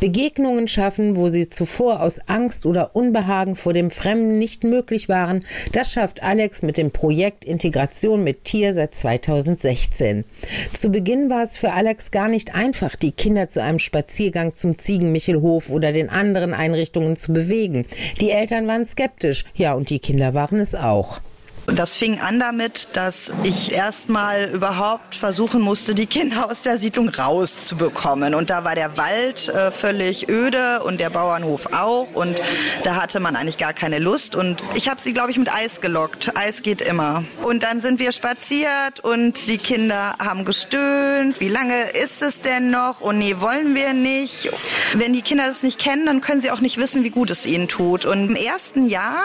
Begegnungen 0.00 0.68
schaffen, 0.68 1.16
wo 1.16 1.28
sie 1.28 1.48
zuvor 1.48 2.00
aus 2.00 2.20
Angst 2.28 2.66
oder 2.66 2.94
Unbehagen 2.94 3.56
vor 3.56 3.72
dem 3.72 3.90
Fremden 3.90 4.38
nicht 4.38 4.64
möglich 4.64 5.08
waren, 5.08 5.44
das 5.72 5.92
schafft 5.92 6.22
Alex 6.22 6.62
mit 6.62 6.76
dem 6.76 6.90
Projekt 6.90 7.44
Integration 7.44 8.24
mit 8.24 8.44
Tier 8.44 8.72
seit 8.72 8.94
2016. 8.94 10.24
Zu 10.72 10.90
Beginn 10.90 11.30
war 11.30 11.42
es 11.42 11.56
für 11.56 11.72
Alex 11.72 12.10
gar 12.10 12.28
nicht 12.28 12.54
einfach, 12.54 12.96
die 12.96 13.12
Kinder 13.12 13.48
zu 13.48 13.62
einem 13.62 13.78
Spaziergang 13.94 14.52
zum 14.52 14.76
Ziegenmichelhof 14.76 15.70
oder 15.70 15.92
den 15.92 16.10
anderen 16.10 16.52
Einrichtungen 16.52 17.14
zu 17.14 17.32
bewegen. 17.32 17.86
Die 18.20 18.30
Eltern 18.30 18.66
waren 18.66 18.84
skeptisch, 18.84 19.44
ja, 19.54 19.74
und 19.74 19.88
die 19.88 20.00
Kinder 20.00 20.34
waren 20.34 20.58
es 20.58 20.74
auch. 20.74 21.20
Das 21.66 21.96
fing 21.96 22.20
an 22.20 22.38
damit, 22.38 22.88
dass 22.92 23.32
ich 23.42 23.72
erstmal 23.72 24.50
überhaupt 24.50 25.14
versuchen 25.14 25.62
musste, 25.62 25.94
die 25.94 26.06
Kinder 26.06 26.50
aus 26.50 26.62
der 26.62 26.78
Siedlung 26.78 27.08
rauszubekommen. 27.08 28.34
Und 28.34 28.50
da 28.50 28.64
war 28.64 28.74
der 28.74 28.96
Wald 28.98 29.48
äh, 29.48 29.70
völlig 29.70 30.28
öde 30.28 30.82
und 30.82 31.00
der 31.00 31.10
Bauernhof 31.10 31.72
auch. 31.72 32.08
Und 32.12 32.40
da 32.84 32.96
hatte 32.96 33.18
man 33.18 33.34
eigentlich 33.34 33.58
gar 33.58 33.72
keine 33.72 33.98
Lust. 33.98 34.36
Und 34.36 34.62
ich 34.74 34.88
habe 34.88 35.00
sie, 35.00 35.14
glaube 35.14 35.30
ich, 35.30 35.38
mit 35.38 35.52
Eis 35.52 35.80
gelockt. 35.80 36.36
Eis 36.36 36.62
geht 36.62 36.82
immer. 36.82 37.24
Und 37.42 37.62
dann 37.62 37.80
sind 37.80 37.98
wir 37.98 38.12
spaziert 38.12 39.00
und 39.00 39.48
die 39.48 39.58
Kinder 39.58 40.14
haben 40.18 40.44
gestöhnt. 40.44 41.40
Wie 41.40 41.48
lange 41.48 41.90
ist 41.90 42.20
es 42.22 42.42
denn 42.42 42.70
noch? 42.70 43.00
Und 43.00 43.18
nee, 43.18 43.36
wollen 43.38 43.74
wir 43.74 43.94
nicht. 43.94 44.50
Wenn 44.92 45.14
die 45.14 45.22
Kinder 45.22 45.46
das 45.46 45.62
nicht 45.62 45.80
kennen, 45.80 46.06
dann 46.06 46.20
können 46.20 46.42
sie 46.42 46.50
auch 46.50 46.60
nicht 46.60 46.76
wissen, 46.76 47.04
wie 47.04 47.10
gut 47.10 47.30
es 47.30 47.46
ihnen 47.46 47.68
tut. 47.68 48.04
Und 48.04 48.28
im 48.28 48.36
ersten 48.36 48.86
Jahr 48.86 49.16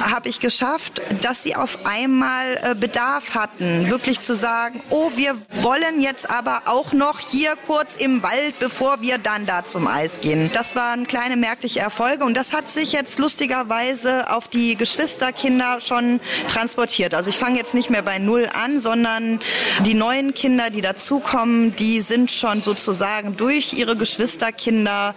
habe 0.00 0.28
ich 0.28 0.40
geschafft, 0.40 1.00
dass 1.22 1.42
sie 1.42 1.56
auf 1.56 1.85
einmal 1.86 2.58
äh, 2.62 2.74
Bedarf 2.74 3.34
hatten, 3.34 3.88
wirklich 3.88 4.20
zu 4.20 4.34
sagen, 4.34 4.80
oh, 4.90 5.10
wir 5.14 5.36
wollen 5.62 6.00
jetzt 6.00 6.28
aber 6.28 6.62
auch 6.66 6.92
noch 6.92 7.20
hier 7.20 7.54
kurz 7.66 7.94
im 7.96 8.22
Wald, 8.22 8.58
bevor 8.58 9.00
wir 9.00 9.18
dann 9.18 9.46
da 9.46 9.64
zum 9.64 9.86
Eis 9.86 10.20
gehen. 10.20 10.50
Das 10.52 10.74
waren 10.76 11.06
kleine 11.06 11.36
merkliche 11.36 11.80
Erfolge 11.80 12.24
und 12.24 12.36
das 12.36 12.52
hat 12.52 12.68
sich 12.68 12.92
jetzt 12.92 13.18
lustigerweise 13.18 14.32
auf 14.32 14.48
die 14.48 14.76
Geschwisterkinder 14.76 15.80
schon 15.80 16.20
transportiert. 16.52 17.14
Also 17.14 17.30
ich 17.30 17.36
fange 17.36 17.56
jetzt 17.56 17.74
nicht 17.74 17.90
mehr 17.90 18.02
bei 18.02 18.18
Null 18.18 18.48
an, 18.52 18.80
sondern 18.80 19.40
die 19.84 19.94
neuen 19.94 20.34
Kinder, 20.34 20.70
die 20.70 20.80
dazukommen, 20.80 21.74
die 21.76 22.00
sind 22.00 22.30
schon 22.30 22.62
sozusagen 22.62 23.36
durch 23.36 23.72
ihre 23.74 23.96
Geschwisterkinder 23.96 25.14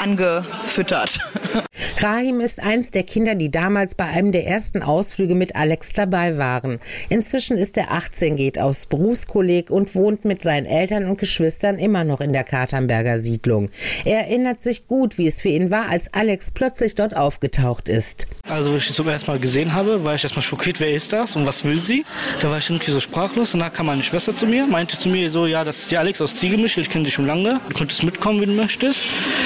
angefüttert. 0.00 1.18
Rahim 2.00 2.40
ist 2.40 2.60
eins 2.60 2.90
der 2.90 3.04
Kinder, 3.04 3.34
die 3.34 3.50
damals 3.50 3.94
bei 3.94 4.04
einem 4.04 4.32
der 4.32 4.46
ersten 4.46 4.82
Ausflüge 4.82 5.34
mit 5.34 5.54
Alex 5.54 5.92
dabei 5.92 6.11
waren. 6.12 6.78
Inzwischen 7.08 7.58
ist 7.58 7.76
er 7.76 7.92
18, 7.92 8.36
geht 8.36 8.58
aufs 8.58 8.86
Berufskolleg 8.86 9.70
und 9.70 9.94
wohnt 9.94 10.24
mit 10.24 10.40
seinen 10.40 10.66
Eltern 10.66 11.08
und 11.08 11.18
Geschwistern 11.18 11.78
immer 11.78 12.04
noch 12.04 12.20
in 12.20 12.32
der 12.32 12.44
Katernberger 12.44 13.18
Siedlung. 13.18 13.70
Er 14.04 14.20
erinnert 14.20 14.62
sich 14.62 14.86
gut, 14.86 15.18
wie 15.18 15.26
es 15.26 15.40
für 15.40 15.48
ihn 15.48 15.70
war, 15.70 15.88
als 15.88 16.12
Alex 16.14 16.52
plötzlich 16.52 16.94
dort 16.94 17.16
aufgetaucht 17.16 17.88
ist. 17.88 18.26
Also, 18.48 18.72
als 18.72 18.88
ich 18.88 18.94
zum 18.94 19.08
ersten 19.08 19.30
Mal 19.30 19.40
gesehen 19.40 19.72
habe, 19.74 20.04
war 20.04 20.14
ich 20.14 20.22
erstmal 20.22 20.42
schockiert, 20.42 20.80
wer 20.80 20.92
ist 20.92 21.12
das 21.12 21.36
und 21.36 21.46
was 21.46 21.64
will 21.64 21.80
sie? 21.80 22.04
Da 22.40 22.50
war 22.50 22.58
ich 22.58 22.68
irgendwie 22.68 22.90
so 22.90 23.00
sprachlos 23.00 23.54
und 23.54 23.60
dann 23.60 23.72
kam 23.72 23.86
meine 23.86 24.02
Schwester 24.02 24.34
zu 24.34 24.46
mir, 24.46 24.66
meinte 24.66 24.98
zu 24.98 25.08
mir 25.08 25.30
so, 25.30 25.46
ja, 25.46 25.64
das 25.64 25.78
ist 25.78 25.90
die 25.90 25.96
Alex 25.96 26.20
aus 26.20 26.36
Ziegelmichel, 26.36 26.82
ich 26.82 26.90
kenne 26.90 27.04
dich 27.04 27.14
schon 27.14 27.26
lange, 27.26 27.60
du 27.68 27.74
könntest 27.74 28.02
mitkommen, 28.02 28.40
wenn 28.40 28.50
du 28.50 28.54
möchtest. 28.54 29.00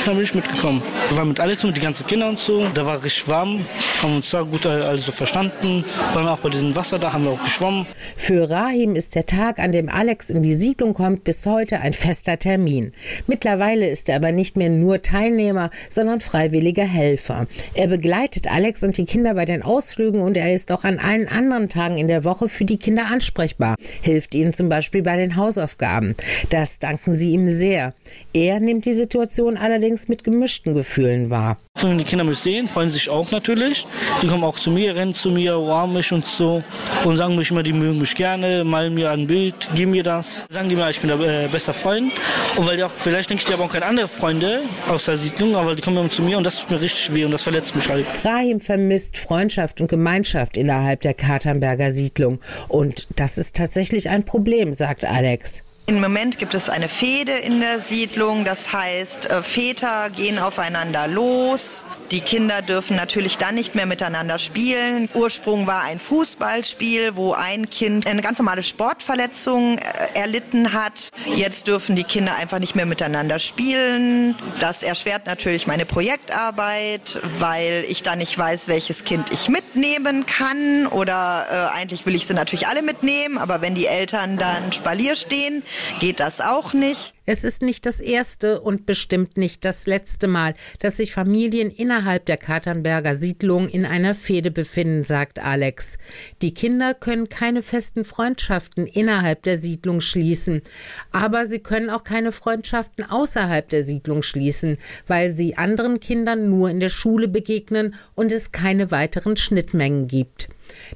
Dann 0.04 0.14
bin 0.16 0.25
ich 0.25 0.35
mitgekommen. 0.35 0.82
Wir 1.08 1.18
waren 1.18 1.28
mit 1.28 1.40
Alex 1.40 1.64
und 1.64 1.76
die 1.76 1.80
ganzen 1.80 2.06
Kinder 2.06 2.28
und 2.28 2.38
so, 2.38 2.66
da 2.75 2.87
war 2.87 3.02
richtig 3.02 3.28
warm, 3.28 3.64
haben 4.02 4.16
uns 4.16 4.30
da 4.30 4.42
gut 4.42 4.66
also 4.66 5.12
verstanden, 5.12 5.85
waren 6.14 6.26
auch 6.26 6.38
bei 6.38 6.50
diesem 6.56 6.76
Wasser 6.76 6.98
da, 6.98 7.12
haben 7.12 7.25
wir 7.25 7.32
auch 7.32 7.42
geschwommen. 7.42 7.86
Für 8.16 8.48
Rahim 8.48 8.96
ist 8.96 9.14
der 9.14 9.26
Tag, 9.26 9.58
an 9.58 9.72
dem 9.72 9.88
Alex 9.88 10.30
in 10.30 10.42
die 10.42 10.54
Siedlung 10.54 10.94
kommt, 10.94 11.25
bis 11.25 11.44
heute 11.46 11.80
ein 11.80 11.92
fester 11.92 12.38
Termin. 12.38 12.92
Mittlerweile 13.26 13.88
ist 13.88 14.08
er 14.08 14.16
aber 14.16 14.32
nicht 14.32 14.56
mehr 14.56 14.70
nur 14.70 15.02
Teilnehmer, 15.02 15.70
sondern 15.90 16.20
freiwilliger 16.20 16.84
Helfer. 16.84 17.46
Er 17.75 17.88
begleitet 17.88 18.50
Alex 18.50 18.82
und 18.82 18.96
die 18.96 19.04
Kinder 19.04 19.34
bei 19.34 19.44
den 19.44 19.62
Ausflügen 19.62 20.22
und 20.22 20.36
er 20.36 20.54
ist 20.54 20.72
auch 20.72 20.84
an 20.84 20.98
allen 20.98 21.28
anderen 21.28 21.68
Tagen 21.68 21.98
in 21.98 22.08
der 22.08 22.25
Woche 22.25 22.48
für 22.48 22.64
die 22.64 22.78
Kinder 22.78 23.06
ansprechbar, 23.06 23.76
hilft 24.02 24.34
ihnen 24.34 24.52
zum 24.52 24.68
Beispiel 24.68 25.02
bei 25.02 25.16
den 25.16 25.36
Hausaufgaben. 25.36 26.16
Das 26.50 26.78
danken 26.78 27.12
sie 27.12 27.32
ihm 27.32 27.50
sehr. 27.50 27.94
Er 28.32 28.60
nimmt 28.60 28.86
die 28.86 28.94
Situation 28.94 29.56
allerdings 29.56 30.08
mit 30.08 30.25
gemischten 30.25 30.75
Gefühlen 30.75 31.30
wahr. 31.30 31.58
Die 31.83 32.04
Kinder 32.04 32.25
mich 32.25 32.38
sehen, 32.38 32.68
freuen 32.68 32.90
sich 32.90 33.11
auch 33.11 33.30
natürlich. 33.30 33.87
Die 34.23 34.26
kommen 34.26 34.45
auch 34.45 34.59
zu 34.59 34.71
mir, 34.71 34.97
rennen 34.97 35.12
zu 35.12 35.30
mir, 35.30 35.59
umarmen 35.59 35.97
mich 35.97 36.11
und 36.11 36.26
so 36.26 36.62
und 37.04 37.16
sagen 37.16 37.37
mich 37.37 37.50
immer, 37.50 37.62
die 37.62 37.73
mögen 37.73 37.99
mich 37.99 38.14
gerne, 38.14 38.64
malen 38.64 38.95
mir 38.95 39.11
ein 39.11 39.26
Bild, 39.26 39.54
geben 39.75 39.90
mir 39.90 40.02
das. 40.02 40.47
Sagen 40.49 40.71
die 40.71 40.75
mir, 40.75 40.88
ich 40.88 40.99
bin 41.00 41.09
der 41.09 41.45
äh, 41.45 41.49
beste 41.49 41.75
Freund. 41.75 42.12
Und 42.56 42.66
weil 42.66 42.78
die 42.78 42.83
auch, 42.83 42.90
vielleicht 42.90 43.28
denke 43.28 43.42
ich, 43.42 43.47
die 43.47 43.52
haben 43.52 43.62
auch 43.62 43.73
keine 43.73 43.87
anderen 43.87 44.09
Freunde 44.09 44.61
aus 44.88 45.04
der 45.04 45.16
Siedlung, 45.16 45.54
aber 45.54 45.75
die 45.75 45.83
kommen 45.83 45.99
immer 45.99 46.11
zu 46.11 46.23
mir 46.23 46.38
und 46.38 46.45
das 46.45 46.61
tut 46.61 46.71
mir 46.71 46.80
richtig 46.80 47.14
weh 47.14 47.25
und 47.25 47.30
das 47.30 47.42
verletzt 47.42 47.76
mich 47.76 47.88
halt. 47.88 48.06
Rahim 48.25 48.61
vermisst 48.61 49.18
Freundschaft 49.18 49.80
und 49.80 49.88
Gemeinschaft 49.88 50.56
innerhalb 50.56 51.02
der 51.02 51.14
Katernberger 51.14 51.90
Siedlung. 51.90 52.40
Und 52.68 53.06
das 53.16 53.37
ist 53.37 53.54
tatsächlich 53.54 54.09
ein 54.09 54.25
Problem, 54.25 54.73
sagt 54.73 55.04
Alex. 55.04 55.62
Im 55.88 56.00
Moment 56.00 56.40
gibt 56.40 56.55
es 56.55 56.69
eine 56.69 56.88
Fehde 56.88 57.31
in 57.31 57.61
der 57.61 57.81
Siedlung, 57.81 58.45
das 58.45 58.73
heißt, 58.73 59.26
äh, 59.26 59.40
Väter 59.40 60.11
gehen 60.11 60.40
aufeinander 60.40 61.07
los. 61.07 61.85
Die 62.11 62.21
Kinder 62.21 62.61
dürfen 62.61 62.97
natürlich 62.97 63.38
dann 63.38 63.55
nicht 63.55 63.76
mehr 63.76 63.87
miteinander 63.87 64.38
spielen. 64.38 65.09
Ursprung 65.14 65.69
war 65.69 65.83
ein 65.83 66.00
Fußballspiel, 66.00 67.14
wo 67.14 67.35
ein 67.35 67.71
Kind 67.71 68.09
eine 68.09 68.21
ganz 68.21 68.38
normale 68.38 68.64
Sportverletzung 68.64 69.78
äh, 69.78 70.19
erlitten 70.19 70.73
hat. 70.73 71.11
Jetzt 71.37 71.69
dürfen 71.69 71.95
die 71.95 72.02
Kinder 72.02 72.35
einfach 72.35 72.59
nicht 72.59 72.75
mehr 72.75 72.87
miteinander 72.87 73.38
spielen. 73.38 74.35
Das 74.59 74.83
erschwert 74.83 75.26
natürlich 75.26 75.69
meine 75.69 75.87
Projektarbeit, 75.87 77.21
weil 77.38 77.85
ich 77.88 78.02
dann 78.02 78.19
nicht 78.19 78.37
weiß, 78.37 78.66
welches 78.66 79.05
Kind 79.05 79.31
ich 79.31 79.49
mitnehmen 79.49 80.26
kann. 80.26 80.88
Oder 80.88 81.47
äh, 81.49 81.78
eigentlich 81.78 82.07
will 82.07 82.16
ich 82.16 82.26
sie 82.26 82.35
natürlich 82.35 82.66
alle 82.66 82.83
mitnehmen, 82.83 83.38
aber 83.38 83.61
wenn 83.61 83.76
die 83.76 83.87
Eltern 83.87 84.37
dann 84.37 84.73
Spalier 84.73 85.14
stehen, 85.14 85.62
geht 86.00 86.21
das 86.21 86.40
auch 86.40 86.75
nicht. 86.75 87.14
Es 87.28 87.42
ist 87.42 87.61
nicht 87.61 87.87
das 87.87 88.00
erste 88.00 88.61
und 88.61 88.87
bestimmt 88.87 89.37
nicht 89.37 89.64
das 89.64 89.88
letzte 89.88 90.28
Mal, 90.28 90.54
dass 90.78 90.97
sich 90.99 91.12
Familien 91.12 91.73
innerhalb 91.73 92.25
der 92.26 92.37
Katernberger 92.37 93.16
Siedlung 93.16 93.68
in 93.68 93.85
einer 93.85 94.14
Fehde 94.14 94.52
befinden, 94.52 95.02
sagt 95.02 95.40
Alex. 95.40 95.99
Die 96.40 96.54
Kinder 96.54 96.95
können 96.95 97.28
keine 97.28 97.62
festen 97.62 98.04
Freundschaften 98.04 98.87
innerhalb 98.87 99.42
der 99.42 99.59
Siedlung 99.59 100.00
schließen, 100.00 100.62
aber 101.11 101.47
sie 101.47 101.59
können 101.59 101.90
auch 101.90 102.04
keine 102.04 102.30
Freundschaften 102.30 103.04
außerhalb 103.04 103.68
der 103.68 103.83
Siedlung 103.83 104.23
schließen, 104.23 104.78
weil 105.09 105.35
sie 105.35 105.56
anderen 105.56 105.99
Kindern 105.99 106.49
nur 106.49 106.71
in 106.71 106.78
der 106.78 106.90
Schule 106.90 107.26
begegnen 107.26 107.97
und 108.14 108.30
es 108.30 108.52
keine 108.52 108.92
weiteren 108.92 109.37
Schnittmengen 109.37 110.06
gibt. 110.06 110.49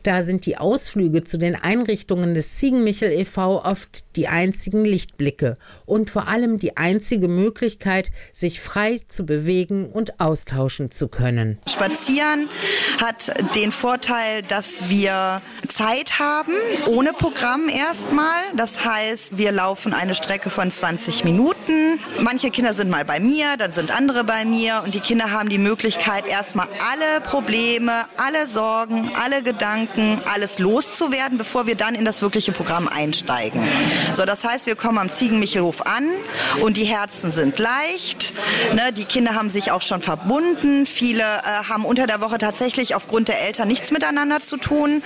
Da 0.02 0.22
sind 0.22 0.46
die 0.46 0.56
Ausflüge 0.56 1.24
zu 1.24 1.38
den 1.38 1.54
Einrichtungen 1.56 2.34
des 2.34 2.56
Ziegenmichel 2.56 3.10
e.V. 3.12 3.64
oft 3.64 4.04
die 4.16 4.28
einzigen 4.28 4.84
Lichtblicke 4.84 5.56
und 5.86 6.10
vor 6.10 6.28
allem 6.28 6.58
die 6.58 6.76
einzige 6.76 7.28
Möglichkeit, 7.28 8.10
sich 8.32 8.60
frei 8.60 9.00
zu 9.08 9.26
bewegen 9.26 9.90
und 9.90 10.20
austauschen 10.20 10.90
zu 10.90 11.08
können. 11.08 11.58
Spazieren 11.68 12.48
hat 13.00 13.32
den 13.54 13.72
Vorteil, 13.72 14.42
dass 14.42 14.88
wir 14.88 15.42
Zeit 15.68 16.18
haben, 16.18 16.52
ohne 16.86 17.12
Programm 17.12 17.68
erstmal. 17.68 18.26
Das 18.56 18.84
heißt, 18.84 19.38
wir 19.38 19.52
laufen 19.52 19.94
eine 19.94 20.14
Strecke 20.14 20.50
von 20.50 20.70
20 20.70 21.24
Minuten. 21.24 21.98
Manche 22.22 22.50
Kinder 22.50 22.74
sind 22.74 22.90
mal 22.90 23.04
bei 23.04 23.20
mir, 23.20 23.56
dann 23.56 23.72
sind 23.72 23.90
andere 23.90 24.24
bei 24.24 24.44
mir 24.44 24.82
und 24.84 24.94
die 24.94 25.00
Kinder 25.00 25.30
haben 25.30 25.48
die 25.48 25.58
Möglichkeit, 25.58 26.26
erstmal 26.26 26.68
alle 26.90 27.20
Probleme, 27.24 28.06
alle 28.16 28.46
Sorgen, 28.46 29.10
alle 29.22 29.42
Gedanken, 29.42 29.59
Gedanken, 29.60 30.22
alles 30.24 30.58
loszuwerden, 30.58 31.36
bevor 31.36 31.66
wir 31.66 31.74
dann 31.74 31.94
in 31.94 32.06
das 32.06 32.22
wirkliche 32.22 32.50
Programm 32.50 32.88
einsteigen. 32.88 33.62
So, 34.14 34.24
das 34.24 34.42
heißt, 34.42 34.64
wir 34.64 34.74
kommen 34.74 34.96
am 34.96 35.10
Ziegenmichelhof 35.10 35.84
an 35.84 36.08
und 36.62 36.78
die 36.78 36.84
Herzen 36.84 37.30
sind 37.30 37.58
leicht. 37.58 38.32
Ne, 38.74 38.90
die 38.90 39.04
Kinder 39.04 39.34
haben 39.34 39.50
sich 39.50 39.70
auch 39.70 39.82
schon 39.82 40.00
verbunden. 40.00 40.86
Viele 40.86 41.24
äh, 41.24 41.68
haben 41.68 41.84
unter 41.84 42.06
der 42.06 42.22
Woche 42.22 42.38
tatsächlich 42.38 42.94
aufgrund 42.94 43.28
der 43.28 43.42
Eltern 43.42 43.68
nichts 43.68 43.90
miteinander 43.90 44.40
zu 44.40 44.56
tun, 44.56 45.02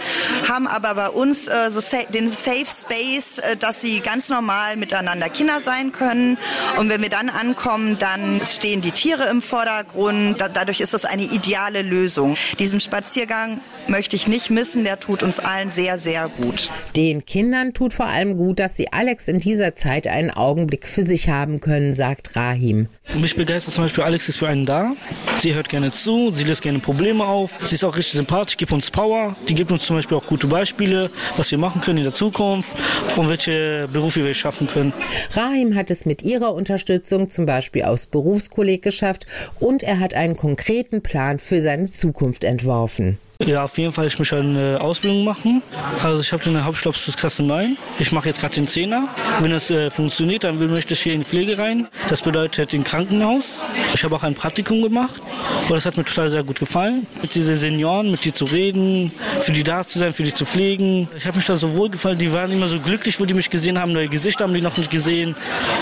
haben 0.49 0.68
aber 0.68 0.94
bei 0.94 1.08
uns 1.08 1.49
äh, 1.49 1.73
so 1.73 1.80
den 2.11 2.28
Safe 2.28 2.66
Space, 2.66 3.38
äh, 3.38 3.56
dass 3.56 3.80
sie 3.80 3.99
ganz 3.99 4.28
normal 4.28 4.76
miteinander 4.76 5.30
Kinder 5.30 5.61
sein 5.62 5.90
können. 5.90 6.38
Und 6.78 6.90
wenn 6.90 7.02
wir 7.02 7.11
dann 7.11 7.28
ankommen, 7.28 7.99
dann 7.99 8.40
stehen 8.46 8.82
die 8.82 8.92
Tiere 8.92 9.25
im 9.25 9.42
Vordergrund. 9.42 10.40
Da 10.40 10.49
dadurch 10.49 10.80
ist 10.80 10.94
das 10.94 11.04
eine 11.04 11.25
ideale 11.25 11.82
Lösung. 11.82 12.37
Diesen 12.61 12.78
Spaziergang 12.78 13.61
möchte 13.88 14.17
ich 14.17 14.29
nicht 14.29 14.50
missen. 14.50 14.85
Der 14.85 15.00
tut 15.00 15.23
uns 15.23 15.38
allen 15.38 15.71
sehr, 15.71 15.99
sehr 15.99 16.29
gut. 16.29 16.71
Den 16.97 17.25
Kindern 17.25 17.75
tut 17.75 17.95
vor 17.95 18.07
allem 18.07 18.37
gut, 18.37 18.59
dass 18.59 18.76
sie 18.76 18.93
Alex 18.93 19.29
in 19.29 19.41
dieser 19.41 19.75
Zeit 19.75 20.07
einen 20.07 20.31
Augenblick 20.31 20.87
für 20.87 21.03
sich 21.03 21.29
haben 21.29 21.61
können, 21.61 21.95
sagt 21.95 22.37
Rahim. 22.37 22.88
Mich 23.21 23.37
begeistert 23.37 23.75
zum 23.75 23.85
Beispiel, 23.85 24.05
Alex 24.05 24.29
ist 24.29 24.38
für 24.38 24.49
einen 24.49 24.67
da. 24.67 24.93
Sie 25.38 25.55
hört 25.55 25.69
gerne 25.69 25.93
zu, 25.93 26.33
sie 26.35 26.45
löst 26.45 26.62
gerne 26.62 26.79
Probleme 26.79 27.25
auf. 27.25 27.59
Sie 27.64 27.75
ist 27.75 27.85
auch 27.85 27.97
richtig 27.97 28.14
sympathisch, 28.14 28.57
gibt 28.57 28.73
uns 28.73 28.91
Power. 28.91 29.37
Die 29.49 29.55
gibt 29.55 29.71
uns 29.71 29.85
zum 29.85 29.97
Beispiel 29.97 30.17
auch 30.17 30.26
gute 30.26 30.47
Beispiele, 30.47 31.11
was 31.37 31.50
wir 31.50 31.59
machen 31.59 31.81
können 31.81 31.99
in 31.99 32.05
der 32.05 32.14
Zukunft 32.14 32.73
und 33.17 33.29
welche 33.29 33.88
Berufe 33.93 34.25
wir 34.25 34.35
schaffen 34.35 34.67
können. 34.67 34.93
Rahim 35.33 35.75
hat 35.75 35.91
es 35.91 36.07
mit 36.07 36.23
ihrer 36.23 36.55
Unterstützung 36.55 37.31
zum 37.31 37.47
Beispiel 37.47 37.83
aus 37.83 38.07
Berufskolleg 38.07 38.83
geschafft 38.83 39.26
und 39.61 39.83
er 39.83 40.00
hat 40.00 40.14
einen 40.14 40.37
konkreten 40.37 41.03
Plan 41.03 41.38
für 41.38 41.61
seine 41.61 41.87
Zukunft 41.87 42.45
entworfen. 42.45 43.19
Ja, 43.43 43.64
auf 43.64 43.76
jeden 43.79 43.93
Fall, 43.93 44.07
ich 44.07 44.17
möchte 44.17 44.37
eine 44.37 44.81
Ausbildung 44.81 45.25
machen. 45.25 45.61
Also 46.05 46.21
ich 46.21 46.33
habe 46.33 46.45
den 46.45 46.64
Hauptschulabschluss 46.64 47.17
Klasse 47.17 47.43
9. 47.43 47.76
Ich 47.99 48.12
mache 48.12 48.29
jetzt 48.29 48.41
gerade 48.41 48.55
den 48.55 48.69
Zehner. 48.69 49.09
Wenn 49.41 49.50
das 49.50 49.71
äh, 49.71 49.91
funktioniert, 49.91 50.45
dann 50.45 50.64
möchte 50.71 50.95
ich 50.95 51.00
hier 51.00 51.14
in 51.14 51.21
die 51.21 51.26
Pflege 51.26 51.59
rein. 51.59 51.88
Das 52.09 52.23
bedeutet 52.23 52.73
im 52.73 52.85
Krankenhaus. 52.85 53.62
Ich 53.93 54.05
habe 54.05 54.14
auch 54.14 54.23
ein 54.23 54.35
Praktikum 54.35 54.83
gemacht 54.83 55.21
und 55.69 55.71
das 55.73 55.85
hat 55.85 55.97
mir 55.97 56.05
total 56.05 56.31
sehr 56.31 56.45
gut 56.45 56.61
gefallen. 56.61 57.09
Mit 57.23 57.35
diesen 57.35 57.57
Senioren, 57.57 58.12
mit 58.12 58.25
denen 58.25 58.37
zu 58.37 58.45
reden, 58.45 59.11
für 59.41 59.50
die 59.50 59.64
da 59.64 59.83
zu 59.83 59.99
sein, 59.99 60.14
für 60.14 60.23
die 60.23 60.33
zu 60.33 60.47
pflegen. 60.47 61.09
Ich 61.17 61.26
habe 61.26 61.37
mich 61.37 61.47
da 61.47 61.57
so 61.57 61.76
wohl 61.76 61.91
gefallen. 61.91 62.19
Die 62.19 62.33
waren 62.33 62.53
immer 62.53 62.69
so 62.69 62.79
glücklich, 62.79 63.19
wo 63.19 63.25
die 63.25 63.35
mich 63.35 63.50
gesehen 63.50 63.81
haben. 63.81 63.93
Neue 63.93 64.09
Gesichter 64.09 64.45
haben 64.45 64.55
die 64.55 64.61
noch 64.61 64.76
nicht 64.76 64.93
gesehen. 64.93 65.35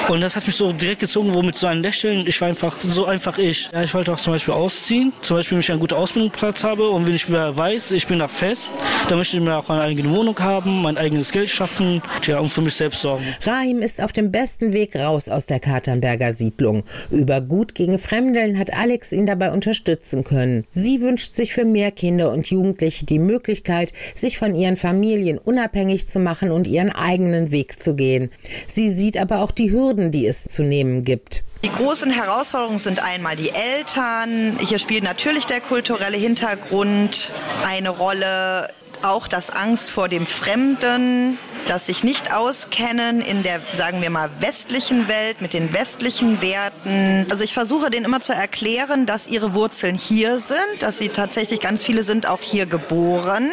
Und 0.09 0.23
das 0.23 0.37
hat 0.37 0.47
mich 0.47 0.57
so 0.57 0.73
direkt 0.73 1.01
gezogen, 1.01 1.35
wo 1.35 1.43
mit 1.43 1.59
so 1.59 1.67
einem 1.67 1.83
Lächeln. 1.83 2.27
Ich 2.27 2.41
war 2.41 2.49
einfach 2.49 2.75
so 2.81 3.05
einfach 3.05 3.37
ich. 3.37 3.69
Ja, 3.75 3.83
ich 3.83 3.93
wollte 3.93 4.11
auch 4.11 4.21
zum 4.21 4.33
Beispiel 4.33 4.55
ausziehen. 4.55 5.13
Zum 5.21 5.37
Beispiel, 5.37 5.57
wenn 5.57 5.61
ich 5.61 5.71
einen 5.71 5.81
guten 5.81 5.95
Ausbildungsplatz 5.95 6.65
habe 6.65 6.89
und 6.89 7.07
wenn 7.07 7.15
ich 7.15 7.29
wieder 7.29 7.42
weiß, 7.57 7.91
ich 7.93 8.07
bin 8.07 8.19
da 8.19 8.29
fest, 8.29 8.73
dann 9.09 9.19
möchte 9.19 9.37
ich 9.37 9.43
mir 9.43 9.57
auch 9.57 9.69
eine 9.71 9.83
eigene 9.83 10.11
Wohnung 10.11 10.39
haben, 10.39 10.83
mein 10.83 10.97
eigenes 10.97 11.33
Geld 11.33 11.49
schaffen 11.49 12.03
ja, 12.25 12.39
und 12.39 12.49
für 12.49 12.61
mich 12.61 12.75
selbst 12.75 13.01
sorgen. 13.03 13.25
Rahim 13.45 13.83
ist 13.83 14.01
auf 14.03 14.13
dem 14.13 14.31
besten 14.31 14.73
Weg 14.73 14.97
raus 14.97 15.29
aus 15.29 15.47
der 15.47 15.61
Katernberger 15.61 16.33
Siedlung. 16.33 16.85
Über 17.11 17.41
Gut 17.41 17.75
gegen 17.75 17.99
Fremdeln 17.99 18.59
hat 18.59 18.73
Alex 18.73 19.13
ihn 19.13 19.27
dabei 19.27 19.53
unterstützen 19.53 20.25
können. 20.25 20.65
Sie 20.71 21.01
wünscht 21.01 21.35
sich 21.35 21.53
für 21.53 21.65
mehr 21.65 21.91
Kinder 21.91 22.33
und 22.33 22.49
Jugendliche 22.51 23.07
die 23.07 23.19
Möglichkeit, 23.19 23.93
sich 24.15 24.39
von 24.39 24.55
ihren 24.55 24.77
Familien 24.77 25.39
unabhängig 25.39 26.07
zu 26.07 26.21
machen 26.21 26.51
und 26.51 26.67
ihren 26.67 26.91
eigenen 26.91 27.51
Weg 27.51 27.79
zu 27.81 27.95
gehen. 27.95 28.31
Sie 28.67 28.89
sieht 28.89 29.17
aber 29.17 29.43
auch 29.43 29.51
die 29.51 29.73
Hürden, 29.73 30.11
die 30.11 30.27
es 30.27 30.45
zu 30.45 30.63
nehmen 30.63 31.05
gibt. 31.05 31.45
Die 31.65 31.71
großen 31.71 32.11
Herausforderungen 32.11 32.81
sind 32.81 32.99
einmal 33.01 33.37
die 33.37 33.51
Eltern. 33.51 34.59
Hier 34.59 34.81
spielt 34.81 35.05
natürlich 35.05 35.47
der 35.47 35.61
kulturelle 35.61 36.17
Hintergrund 36.17 37.31
eine 37.65 37.91
Rolle, 37.91 38.67
auch 39.03 39.29
das 39.29 39.51
Angst 39.51 39.91
vor 39.91 40.09
dem 40.09 40.27
Fremden, 40.27 41.39
das 41.67 41.87
sich 41.87 42.05
nicht 42.05 42.35
auskennen 42.35 43.21
in 43.21 43.43
der, 43.43 43.61
sagen 43.75 44.03
wir 44.03 44.11
mal, 44.11 44.31
westlichen 44.41 45.09
Welt 45.09 45.41
mit 45.41 45.53
den 45.53 45.73
westlichen 45.73 46.41
Werten. 46.43 47.27
Also 47.31 47.45
ich 47.45 47.55
versuche 47.55 47.91
denen 47.91 48.05
immer 48.05 48.21
zu 48.21 48.33
erklären, 48.33 49.07
dass 49.07 49.27
ihre 49.27 49.55
Wurzeln 49.55 49.97
hier 49.97 50.39
sind, 50.39 50.59
dass 50.81 50.99
sie 50.99 51.09
tatsächlich, 51.09 51.61
ganz 51.61 51.83
viele 51.83 52.03
sind 52.03 52.27
auch 52.27 52.41
hier 52.41 52.67
geboren. 52.67 53.51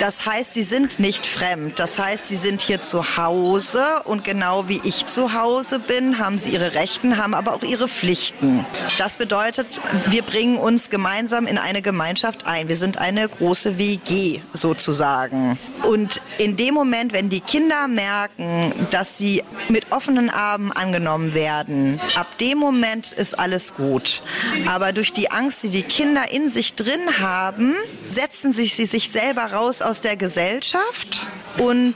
Das 0.00 0.26
heißt, 0.26 0.54
sie 0.54 0.62
sind 0.62 0.98
nicht 0.98 1.26
fremd. 1.26 1.78
Das 1.78 1.98
heißt, 1.98 2.28
sie 2.28 2.36
sind 2.36 2.60
hier 2.60 2.80
zu 2.80 3.16
Hause 3.16 3.84
und 4.04 4.24
genau 4.24 4.68
wie 4.68 4.80
ich 4.84 5.06
zu 5.06 5.34
Hause 5.34 5.78
bin, 5.78 6.18
haben 6.18 6.38
sie 6.38 6.50
ihre 6.50 6.74
Rechten, 6.74 7.16
haben 7.16 7.34
aber 7.34 7.54
auch 7.54 7.62
ihre 7.62 7.88
Pflichten. 7.88 8.64
Das 8.98 9.16
bedeutet, 9.16 9.66
wir 10.06 10.22
bringen 10.22 10.56
uns 10.56 10.90
gemeinsam 10.90 11.46
in 11.46 11.58
eine 11.58 11.82
Gemeinschaft 11.82 12.46
ein. 12.46 12.68
Wir 12.68 12.76
sind 12.76 12.98
eine 12.98 13.28
große 13.28 13.78
WG 13.78 14.40
sozusagen. 14.52 15.58
Und 15.82 16.20
in 16.38 16.56
dem 16.56 16.74
Moment, 16.74 17.12
wenn 17.12 17.28
die 17.40 17.58
Kinder 17.58 17.88
merken, 17.88 18.72
dass 18.90 19.16
sie 19.16 19.42
mit 19.68 19.92
offenen 19.92 20.30
Armen 20.30 20.72
angenommen 20.72 21.34
werden, 21.34 22.00
ab 22.16 22.26
dem 22.38 22.58
Moment 22.58 23.12
ist 23.12 23.38
alles 23.38 23.74
gut. 23.74 24.22
Aber 24.66 24.92
durch 24.92 25.12
die 25.12 25.30
Angst, 25.30 25.62
die 25.62 25.68
die 25.68 25.82
Kinder 25.82 26.30
in 26.32 26.50
sich 26.50 26.74
drin 26.74 27.18
haben, 27.20 27.74
setzen 28.08 28.52
sich 28.52 28.74
sie 28.74 28.86
sich 28.86 29.10
selber 29.10 29.52
raus 29.52 29.80
aus 29.80 30.00
der 30.00 30.16
Gesellschaft 30.16 31.26
und 31.58 31.94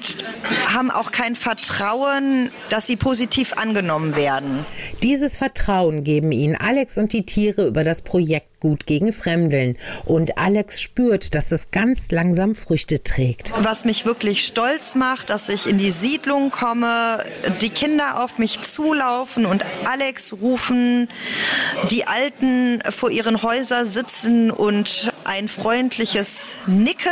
haben 0.73 0.91
auch 0.91 1.13
kein 1.13 1.37
Vertrauen, 1.37 2.51
dass 2.71 2.87
sie 2.87 2.97
positiv 2.97 3.55
angenommen 3.55 4.17
werden. 4.17 4.65
Dieses 5.03 5.37
Vertrauen 5.37 6.05
geben 6.05 6.33
ihnen 6.33 6.57
Alex 6.57 6.99
und 6.99 7.13
die 7.13 7.27
Tiere 7.27 7.67
über 7.67 7.85
das 7.85 8.03
Projekt 8.03 8.55
Gut 8.65 8.87
gegen 8.87 9.13
Fremdeln. 9.13 9.77
Und 10.07 10.39
Alex 10.39 10.81
spürt, 10.81 11.35
dass 11.35 11.53
es 11.53 11.71
ganz 11.71 12.11
langsam 12.11 12.55
Früchte 12.55 13.03
trägt. 13.03 13.53
Was 13.63 13.85
mich 13.85 14.07
wirklich 14.07 14.47
stolz 14.47 14.95
macht, 14.95 15.29
dass 15.35 15.49
ich 15.49 15.67
in 15.67 15.79
die 15.79 15.91
Siedlung 15.91 16.53
komme, 16.53 17.25
die 17.61 17.71
Kinder 17.71 18.23
auf 18.23 18.39
mich 18.39 18.61
zulaufen 18.61 19.47
und 19.47 19.65
Alex 19.85 20.37
rufen, 20.41 21.09
die 21.91 22.07
Alten 22.07 22.81
vor 22.91 23.11
ihren 23.11 23.43
Häusern 23.43 23.85
sitzen 23.85 24.53
und 24.53 25.13
ein 25.25 25.49
freundliches 25.49 26.53
Nicken 26.67 27.11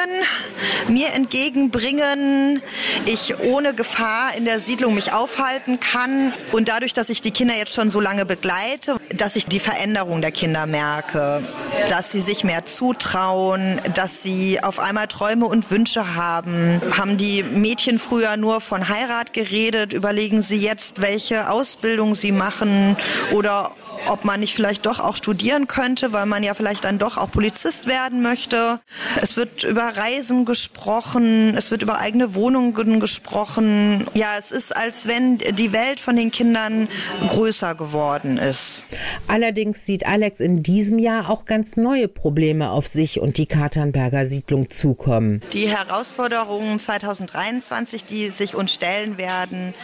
mir 0.89 1.13
entgegenbringen, 1.13 2.63
ich 3.07 3.39
ohne 3.41 3.75
Gefahr 3.75 4.37
in 4.37 4.45
der 4.45 4.61
Siedlung 4.61 4.95
mich 4.95 5.13
aufhalten 5.13 5.81
kann. 5.81 6.33
Und 6.53 6.69
dadurch, 6.69 6.93
dass 6.93 7.09
ich 7.09 7.23
die 7.23 7.31
Kinder 7.31 7.57
jetzt 7.57 7.75
schon 7.75 7.91
so 7.91 8.01
lange 8.01 8.27
begleite, 8.27 8.97
dass 9.17 9.37
ich 9.37 9.47
die 9.47 9.61
Veränderung 9.61 10.21
der 10.21 10.33
Kinder 10.33 10.67
merke, 10.67 11.43
dass 11.89 12.13
sie 12.13 12.21
sich 12.21 12.45
mehr 12.45 12.65
zutrauen, 12.65 13.81
dass 13.95 14.23
sie 14.23 14.63
auf 14.63 14.79
einmal 14.79 15.09
Träume 15.09 15.47
und 15.47 15.71
Wünsche 15.71 16.15
haben. 16.15 16.81
Haben 16.97 17.17
die 17.17 17.43
Mädchen 17.43 17.99
früher 17.99 18.37
nur 18.37 18.61
von 18.61 18.89
Heirat 18.89 19.33
geredet, 19.33 19.93
überlegen 19.93 20.43
sie 20.43 20.59
jetzt, 20.59 21.01
welche 21.01 21.51
Ausbildung 21.51 22.15
sie 22.15 22.33
machen? 22.33 22.97
Oder 23.33 23.73
ob 24.09 24.25
man 24.25 24.41
nicht 24.41 24.55
vielleicht 24.55 24.87
doch 24.87 25.01
auch 25.01 25.17
studieren 25.17 25.69
könnte, 25.69 26.13
weil 26.13 26.27
man 26.27 26.43
ja 26.43 26.55
vielleicht 26.55 26.85
dann 26.85 26.99
doch 26.99 27.17
auch 27.17 27.31
Polizist 27.31 27.87
werden 27.87 28.23
möchte. 28.23 28.81
Es 29.21 29.37
wird 29.37 29.65
über 29.65 29.97
Reisen 29.97 30.45
gesprochen, 30.45 31.55
es 31.57 31.71
wird 31.71 31.83
über 31.83 31.99
eigene 31.99 32.35
Wohnungen 32.35 33.01
gesprochen. 33.01 34.07
Ja, 34.15 34.37
es 34.39 34.51
ist, 34.51 34.75
als 34.75 35.07
wenn 35.07 35.39
die 35.39 35.73
Welt 35.73 36.01
von 36.01 36.17
den 36.17 36.31
Kindern 36.31 36.89
größer 37.29 37.75
geworden 37.75 38.39
ist. 38.39 38.85
Allerdings 39.29 39.85
sieht 39.85 40.07
Alex 40.07 40.41
in 40.41 40.63
diesem 40.63 40.99
Jahr 40.99 41.31
auch 41.31 41.45
ganz 41.45 41.77
neue 41.77 42.09
Probleme 42.09 42.71
auf 42.71 42.87
sich 42.87 43.21
und 43.21 43.39
die 43.39 43.47
Katernberger 43.47 44.25
Siedlung 44.25 44.71
zukommen. 44.71 45.41
Die 45.53 45.69
Herausforderungen 45.69 46.79
2023, 46.79 48.05
die 48.05 48.31
sich 48.31 48.55
uns 48.55 48.73
stellen 48.75 49.19
werden, 49.19 49.75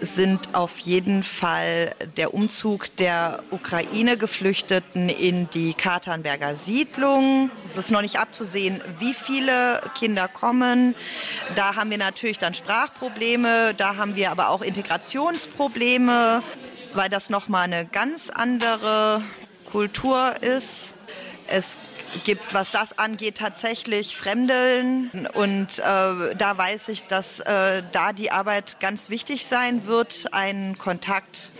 sind 0.00 0.54
auf 0.54 0.78
jeden 0.78 1.22
Fall 1.22 1.94
der 2.16 2.34
Umzug 2.34 2.94
der 2.96 3.42
Ukraine-Geflüchteten 3.50 5.08
in 5.08 5.50
die 5.50 5.74
Katernberger 5.74 6.54
Siedlung. 6.54 7.50
Es 7.72 7.78
ist 7.78 7.90
noch 7.90 8.02
nicht 8.02 8.18
abzusehen, 8.18 8.80
wie 8.98 9.14
viele 9.14 9.80
Kinder 9.96 10.28
kommen. 10.28 10.94
Da 11.54 11.74
haben 11.74 11.90
wir 11.90 11.98
natürlich 11.98 12.38
dann 12.38 12.54
Sprachprobleme, 12.54 13.74
da 13.74 13.96
haben 13.96 14.16
wir 14.16 14.30
aber 14.30 14.50
auch 14.50 14.62
Integrationsprobleme, 14.62 16.42
weil 16.94 17.08
das 17.08 17.30
nochmal 17.30 17.64
eine 17.64 17.84
ganz 17.86 18.30
andere 18.30 19.22
Kultur 19.70 20.34
ist. 20.42 20.94
Es 21.46 21.76
gibt, 22.24 22.54
was 22.54 22.70
das 22.70 22.98
angeht, 22.98 23.38
tatsächlich 23.38 24.16
Fremdeln. 24.16 25.28
Und 25.34 25.78
äh, 25.78 25.82
da 25.82 26.56
weiß 26.56 26.88
ich, 26.88 27.04
dass 27.04 27.40
äh, 27.40 27.82
da 27.92 28.12
die 28.12 28.30
Arbeit 28.30 28.80
ganz 28.80 29.10
wichtig 29.10 29.46
sein 29.46 29.86
wird, 29.86 30.32
einen 30.32 30.78
Kontakt 30.78 31.50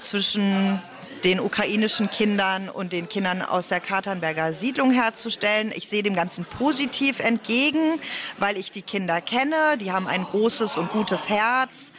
zwischen 0.00 0.80
den 1.24 1.40
ukrainischen 1.40 2.10
Kindern 2.10 2.68
und 2.68 2.92
den 2.92 3.08
Kindern 3.08 3.42
aus 3.42 3.68
der 3.68 3.80
Katernberger 3.80 4.52
Siedlung 4.52 4.90
herzustellen. 4.90 5.72
Ich 5.74 5.88
sehe 5.88 6.02
dem 6.02 6.14
Ganzen 6.14 6.44
positiv 6.44 7.20
entgegen, 7.20 8.00
weil 8.38 8.56
ich 8.56 8.70
die 8.70 8.82
Kinder 8.82 9.20
kenne. 9.20 9.76
Die 9.80 9.92
haben 9.92 10.06
ein 10.06 10.24
großes 10.24 10.76
und 10.76 10.90
gutes 10.90 11.28
Herz. 11.28 11.92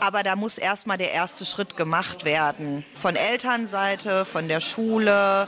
Aber 0.00 0.22
da 0.22 0.34
muss 0.34 0.58
erstmal 0.58 0.98
der 0.98 1.12
erste 1.12 1.44
Schritt 1.44 1.76
gemacht 1.76 2.24
werden. 2.24 2.84
Von 2.94 3.14
Elternseite, 3.14 4.24
von 4.24 4.48
der 4.48 4.60
Schule, 4.60 5.46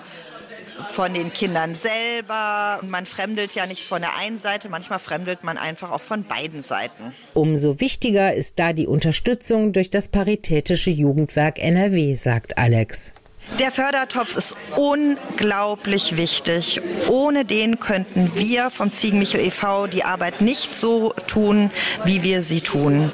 von 0.93 1.15
den 1.15 1.33
Kindern 1.33 1.75
selber. 1.75 2.81
Man 2.83 3.07
fremdelt 3.07 3.55
ja 3.55 3.67
nicht 3.67 3.85
von 3.85 4.03
der 4.03 4.17
einen 4.19 4.39
Seite, 4.39 4.69
manchmal 4.69 4.99
fremdelt 4.99 5.45
man 5.45 5.59
einfach 5.59 5.91
auch 5.91 6.01
von 6.01 6.25
beiden 6.25 6.63
Seiten. 6.63 7.13
Umso 7.35 7.81
wichtiger 7.81 8.35
ist 8.35 8.59
da 8.59 8.73
die 8.73 8.87
Unterstützung 8.87 9.73
durch 9.73 9.91
das 9.91 10.09
Paritätische 10.09 10.91
Jugendwerk 10.91 11.59
NRW, 11.59 12.15
sagt 12.15 12.59
Alex. 12.59 13.13
Der 13.61 13.71
Fördertopf 13.71 14.37
ist 14.37 14.57
unglaublich 14.77 16.17
wichtig. 16.17 16.81
Ohne 17.09 17.45
den 17.45 17.79
könnten 17.79 18.33
wir 18.35 18.71
vom 18.71 18.93
Ziegenmichel 18.93 19.41
e.V. 19.41 19.87
die 19.87 20.03
Arbeit 20.03 20.41
nicht 20.41 20.75
so 20.75 21.13
tun, 21.29 21.71
wie 22.05 22.23
wir 22.23 22.43
sie 22.43 22.63
tun. 22.63 23.13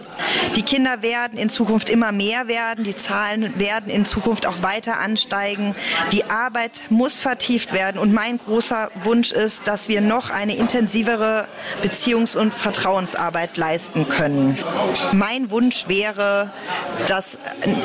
Die 0.56 0.62
Kinder 0.62 1.02
werden 1.02 1.38
in 1.38 1.48
Zukunft 1.48 1.88
immer 1.88 2.12
mehr 2.12 2.48
werden, 2.48 2.85
die 2.85 2.96
Zahlen 2.96 3.59
werden 3.59 3.90
in 3.90 4.04
Zukunft 4.04 4.46
auch 4.46 4.62
weiter 4.62 4.98
ansteigen. 5.00 5.74
Die 6.12 6.24
Arbeit 6.24 6.72
muss 6.90 7.20
vertieft 7.20 7.72
werden 7.72 7.98
und 7.98 8.12
mein 8.12 8.38
großer 8.38 8.90
Wunsch 9.02 9.33
ist, 9.33 9.66
dass 9.66 9.88
wir 9.88 10.00
noch 10.00 10.30
eine 10.30 10.56
intensivere 10.56 11.48
Beziehungs- 11.83 12.37
und 12.37 12.54
Vertrauensarbeit 12.54 13.56
leisten 13.56 14.09
können. 14.09 14.59
Mein 15.12 15.50
Wunsch 15.50 15.88
wäre, 15.88 16.50
dass 17.09 17.38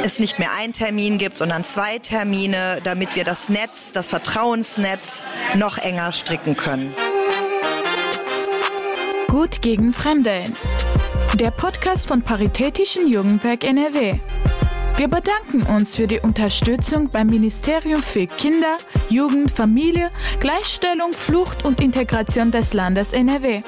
es 0.04 0.20
nicht 0.20 0.40
mehr 0.40 0.50
einen 0.60 0.74
Termin 0.74 1.18
gibt, 1.18 1.38
sondern 1.38 1.64
zwei 1.64 2.00
Termine, 2.00 2.80
damit 2.84 3.16
wir 3.16 3.24
das 3.24 3.50
Netz, 3.50 3.92
das 3.92 4.10
Vertrauensnetz 4.10 5.24
noch 5.56 5.78
enger 5.78 6.12
stricken 6.12 6.58
können. 6.58 6.94
Gut 9.28 9.62
gegen 9.62 9.94
Fremdeln. 9.94 10.56
Der 11.36 11.52
Podcast 11.52 12.08
von 12.08 12.22
Paritätischen 12.22 13.10
Jugendwerk 13.10 13.66
NRW. 13.66 14.20
Wir 14.96 15.10
bedanken 15.10 15.64
uns 15.64 15.94
für 15.94 16.08
die 16.08 16.22
Unterstützung 16.22 17.10
beim 17.10 17.28
Ministerium 17.28 18.02
für 18.02 18.26
Kinder, 18.26 18.78
Jugend, 19.10 19.52
Familie, 19.52 20.12
Gleichstellung, 20.40 21.12
Flucht 21.12 21.66
und 21.66 21.82
Integration 21.82 22.52
des 22.52 22.72
Landes 22.72 23.12
NRW. 23.12 23.60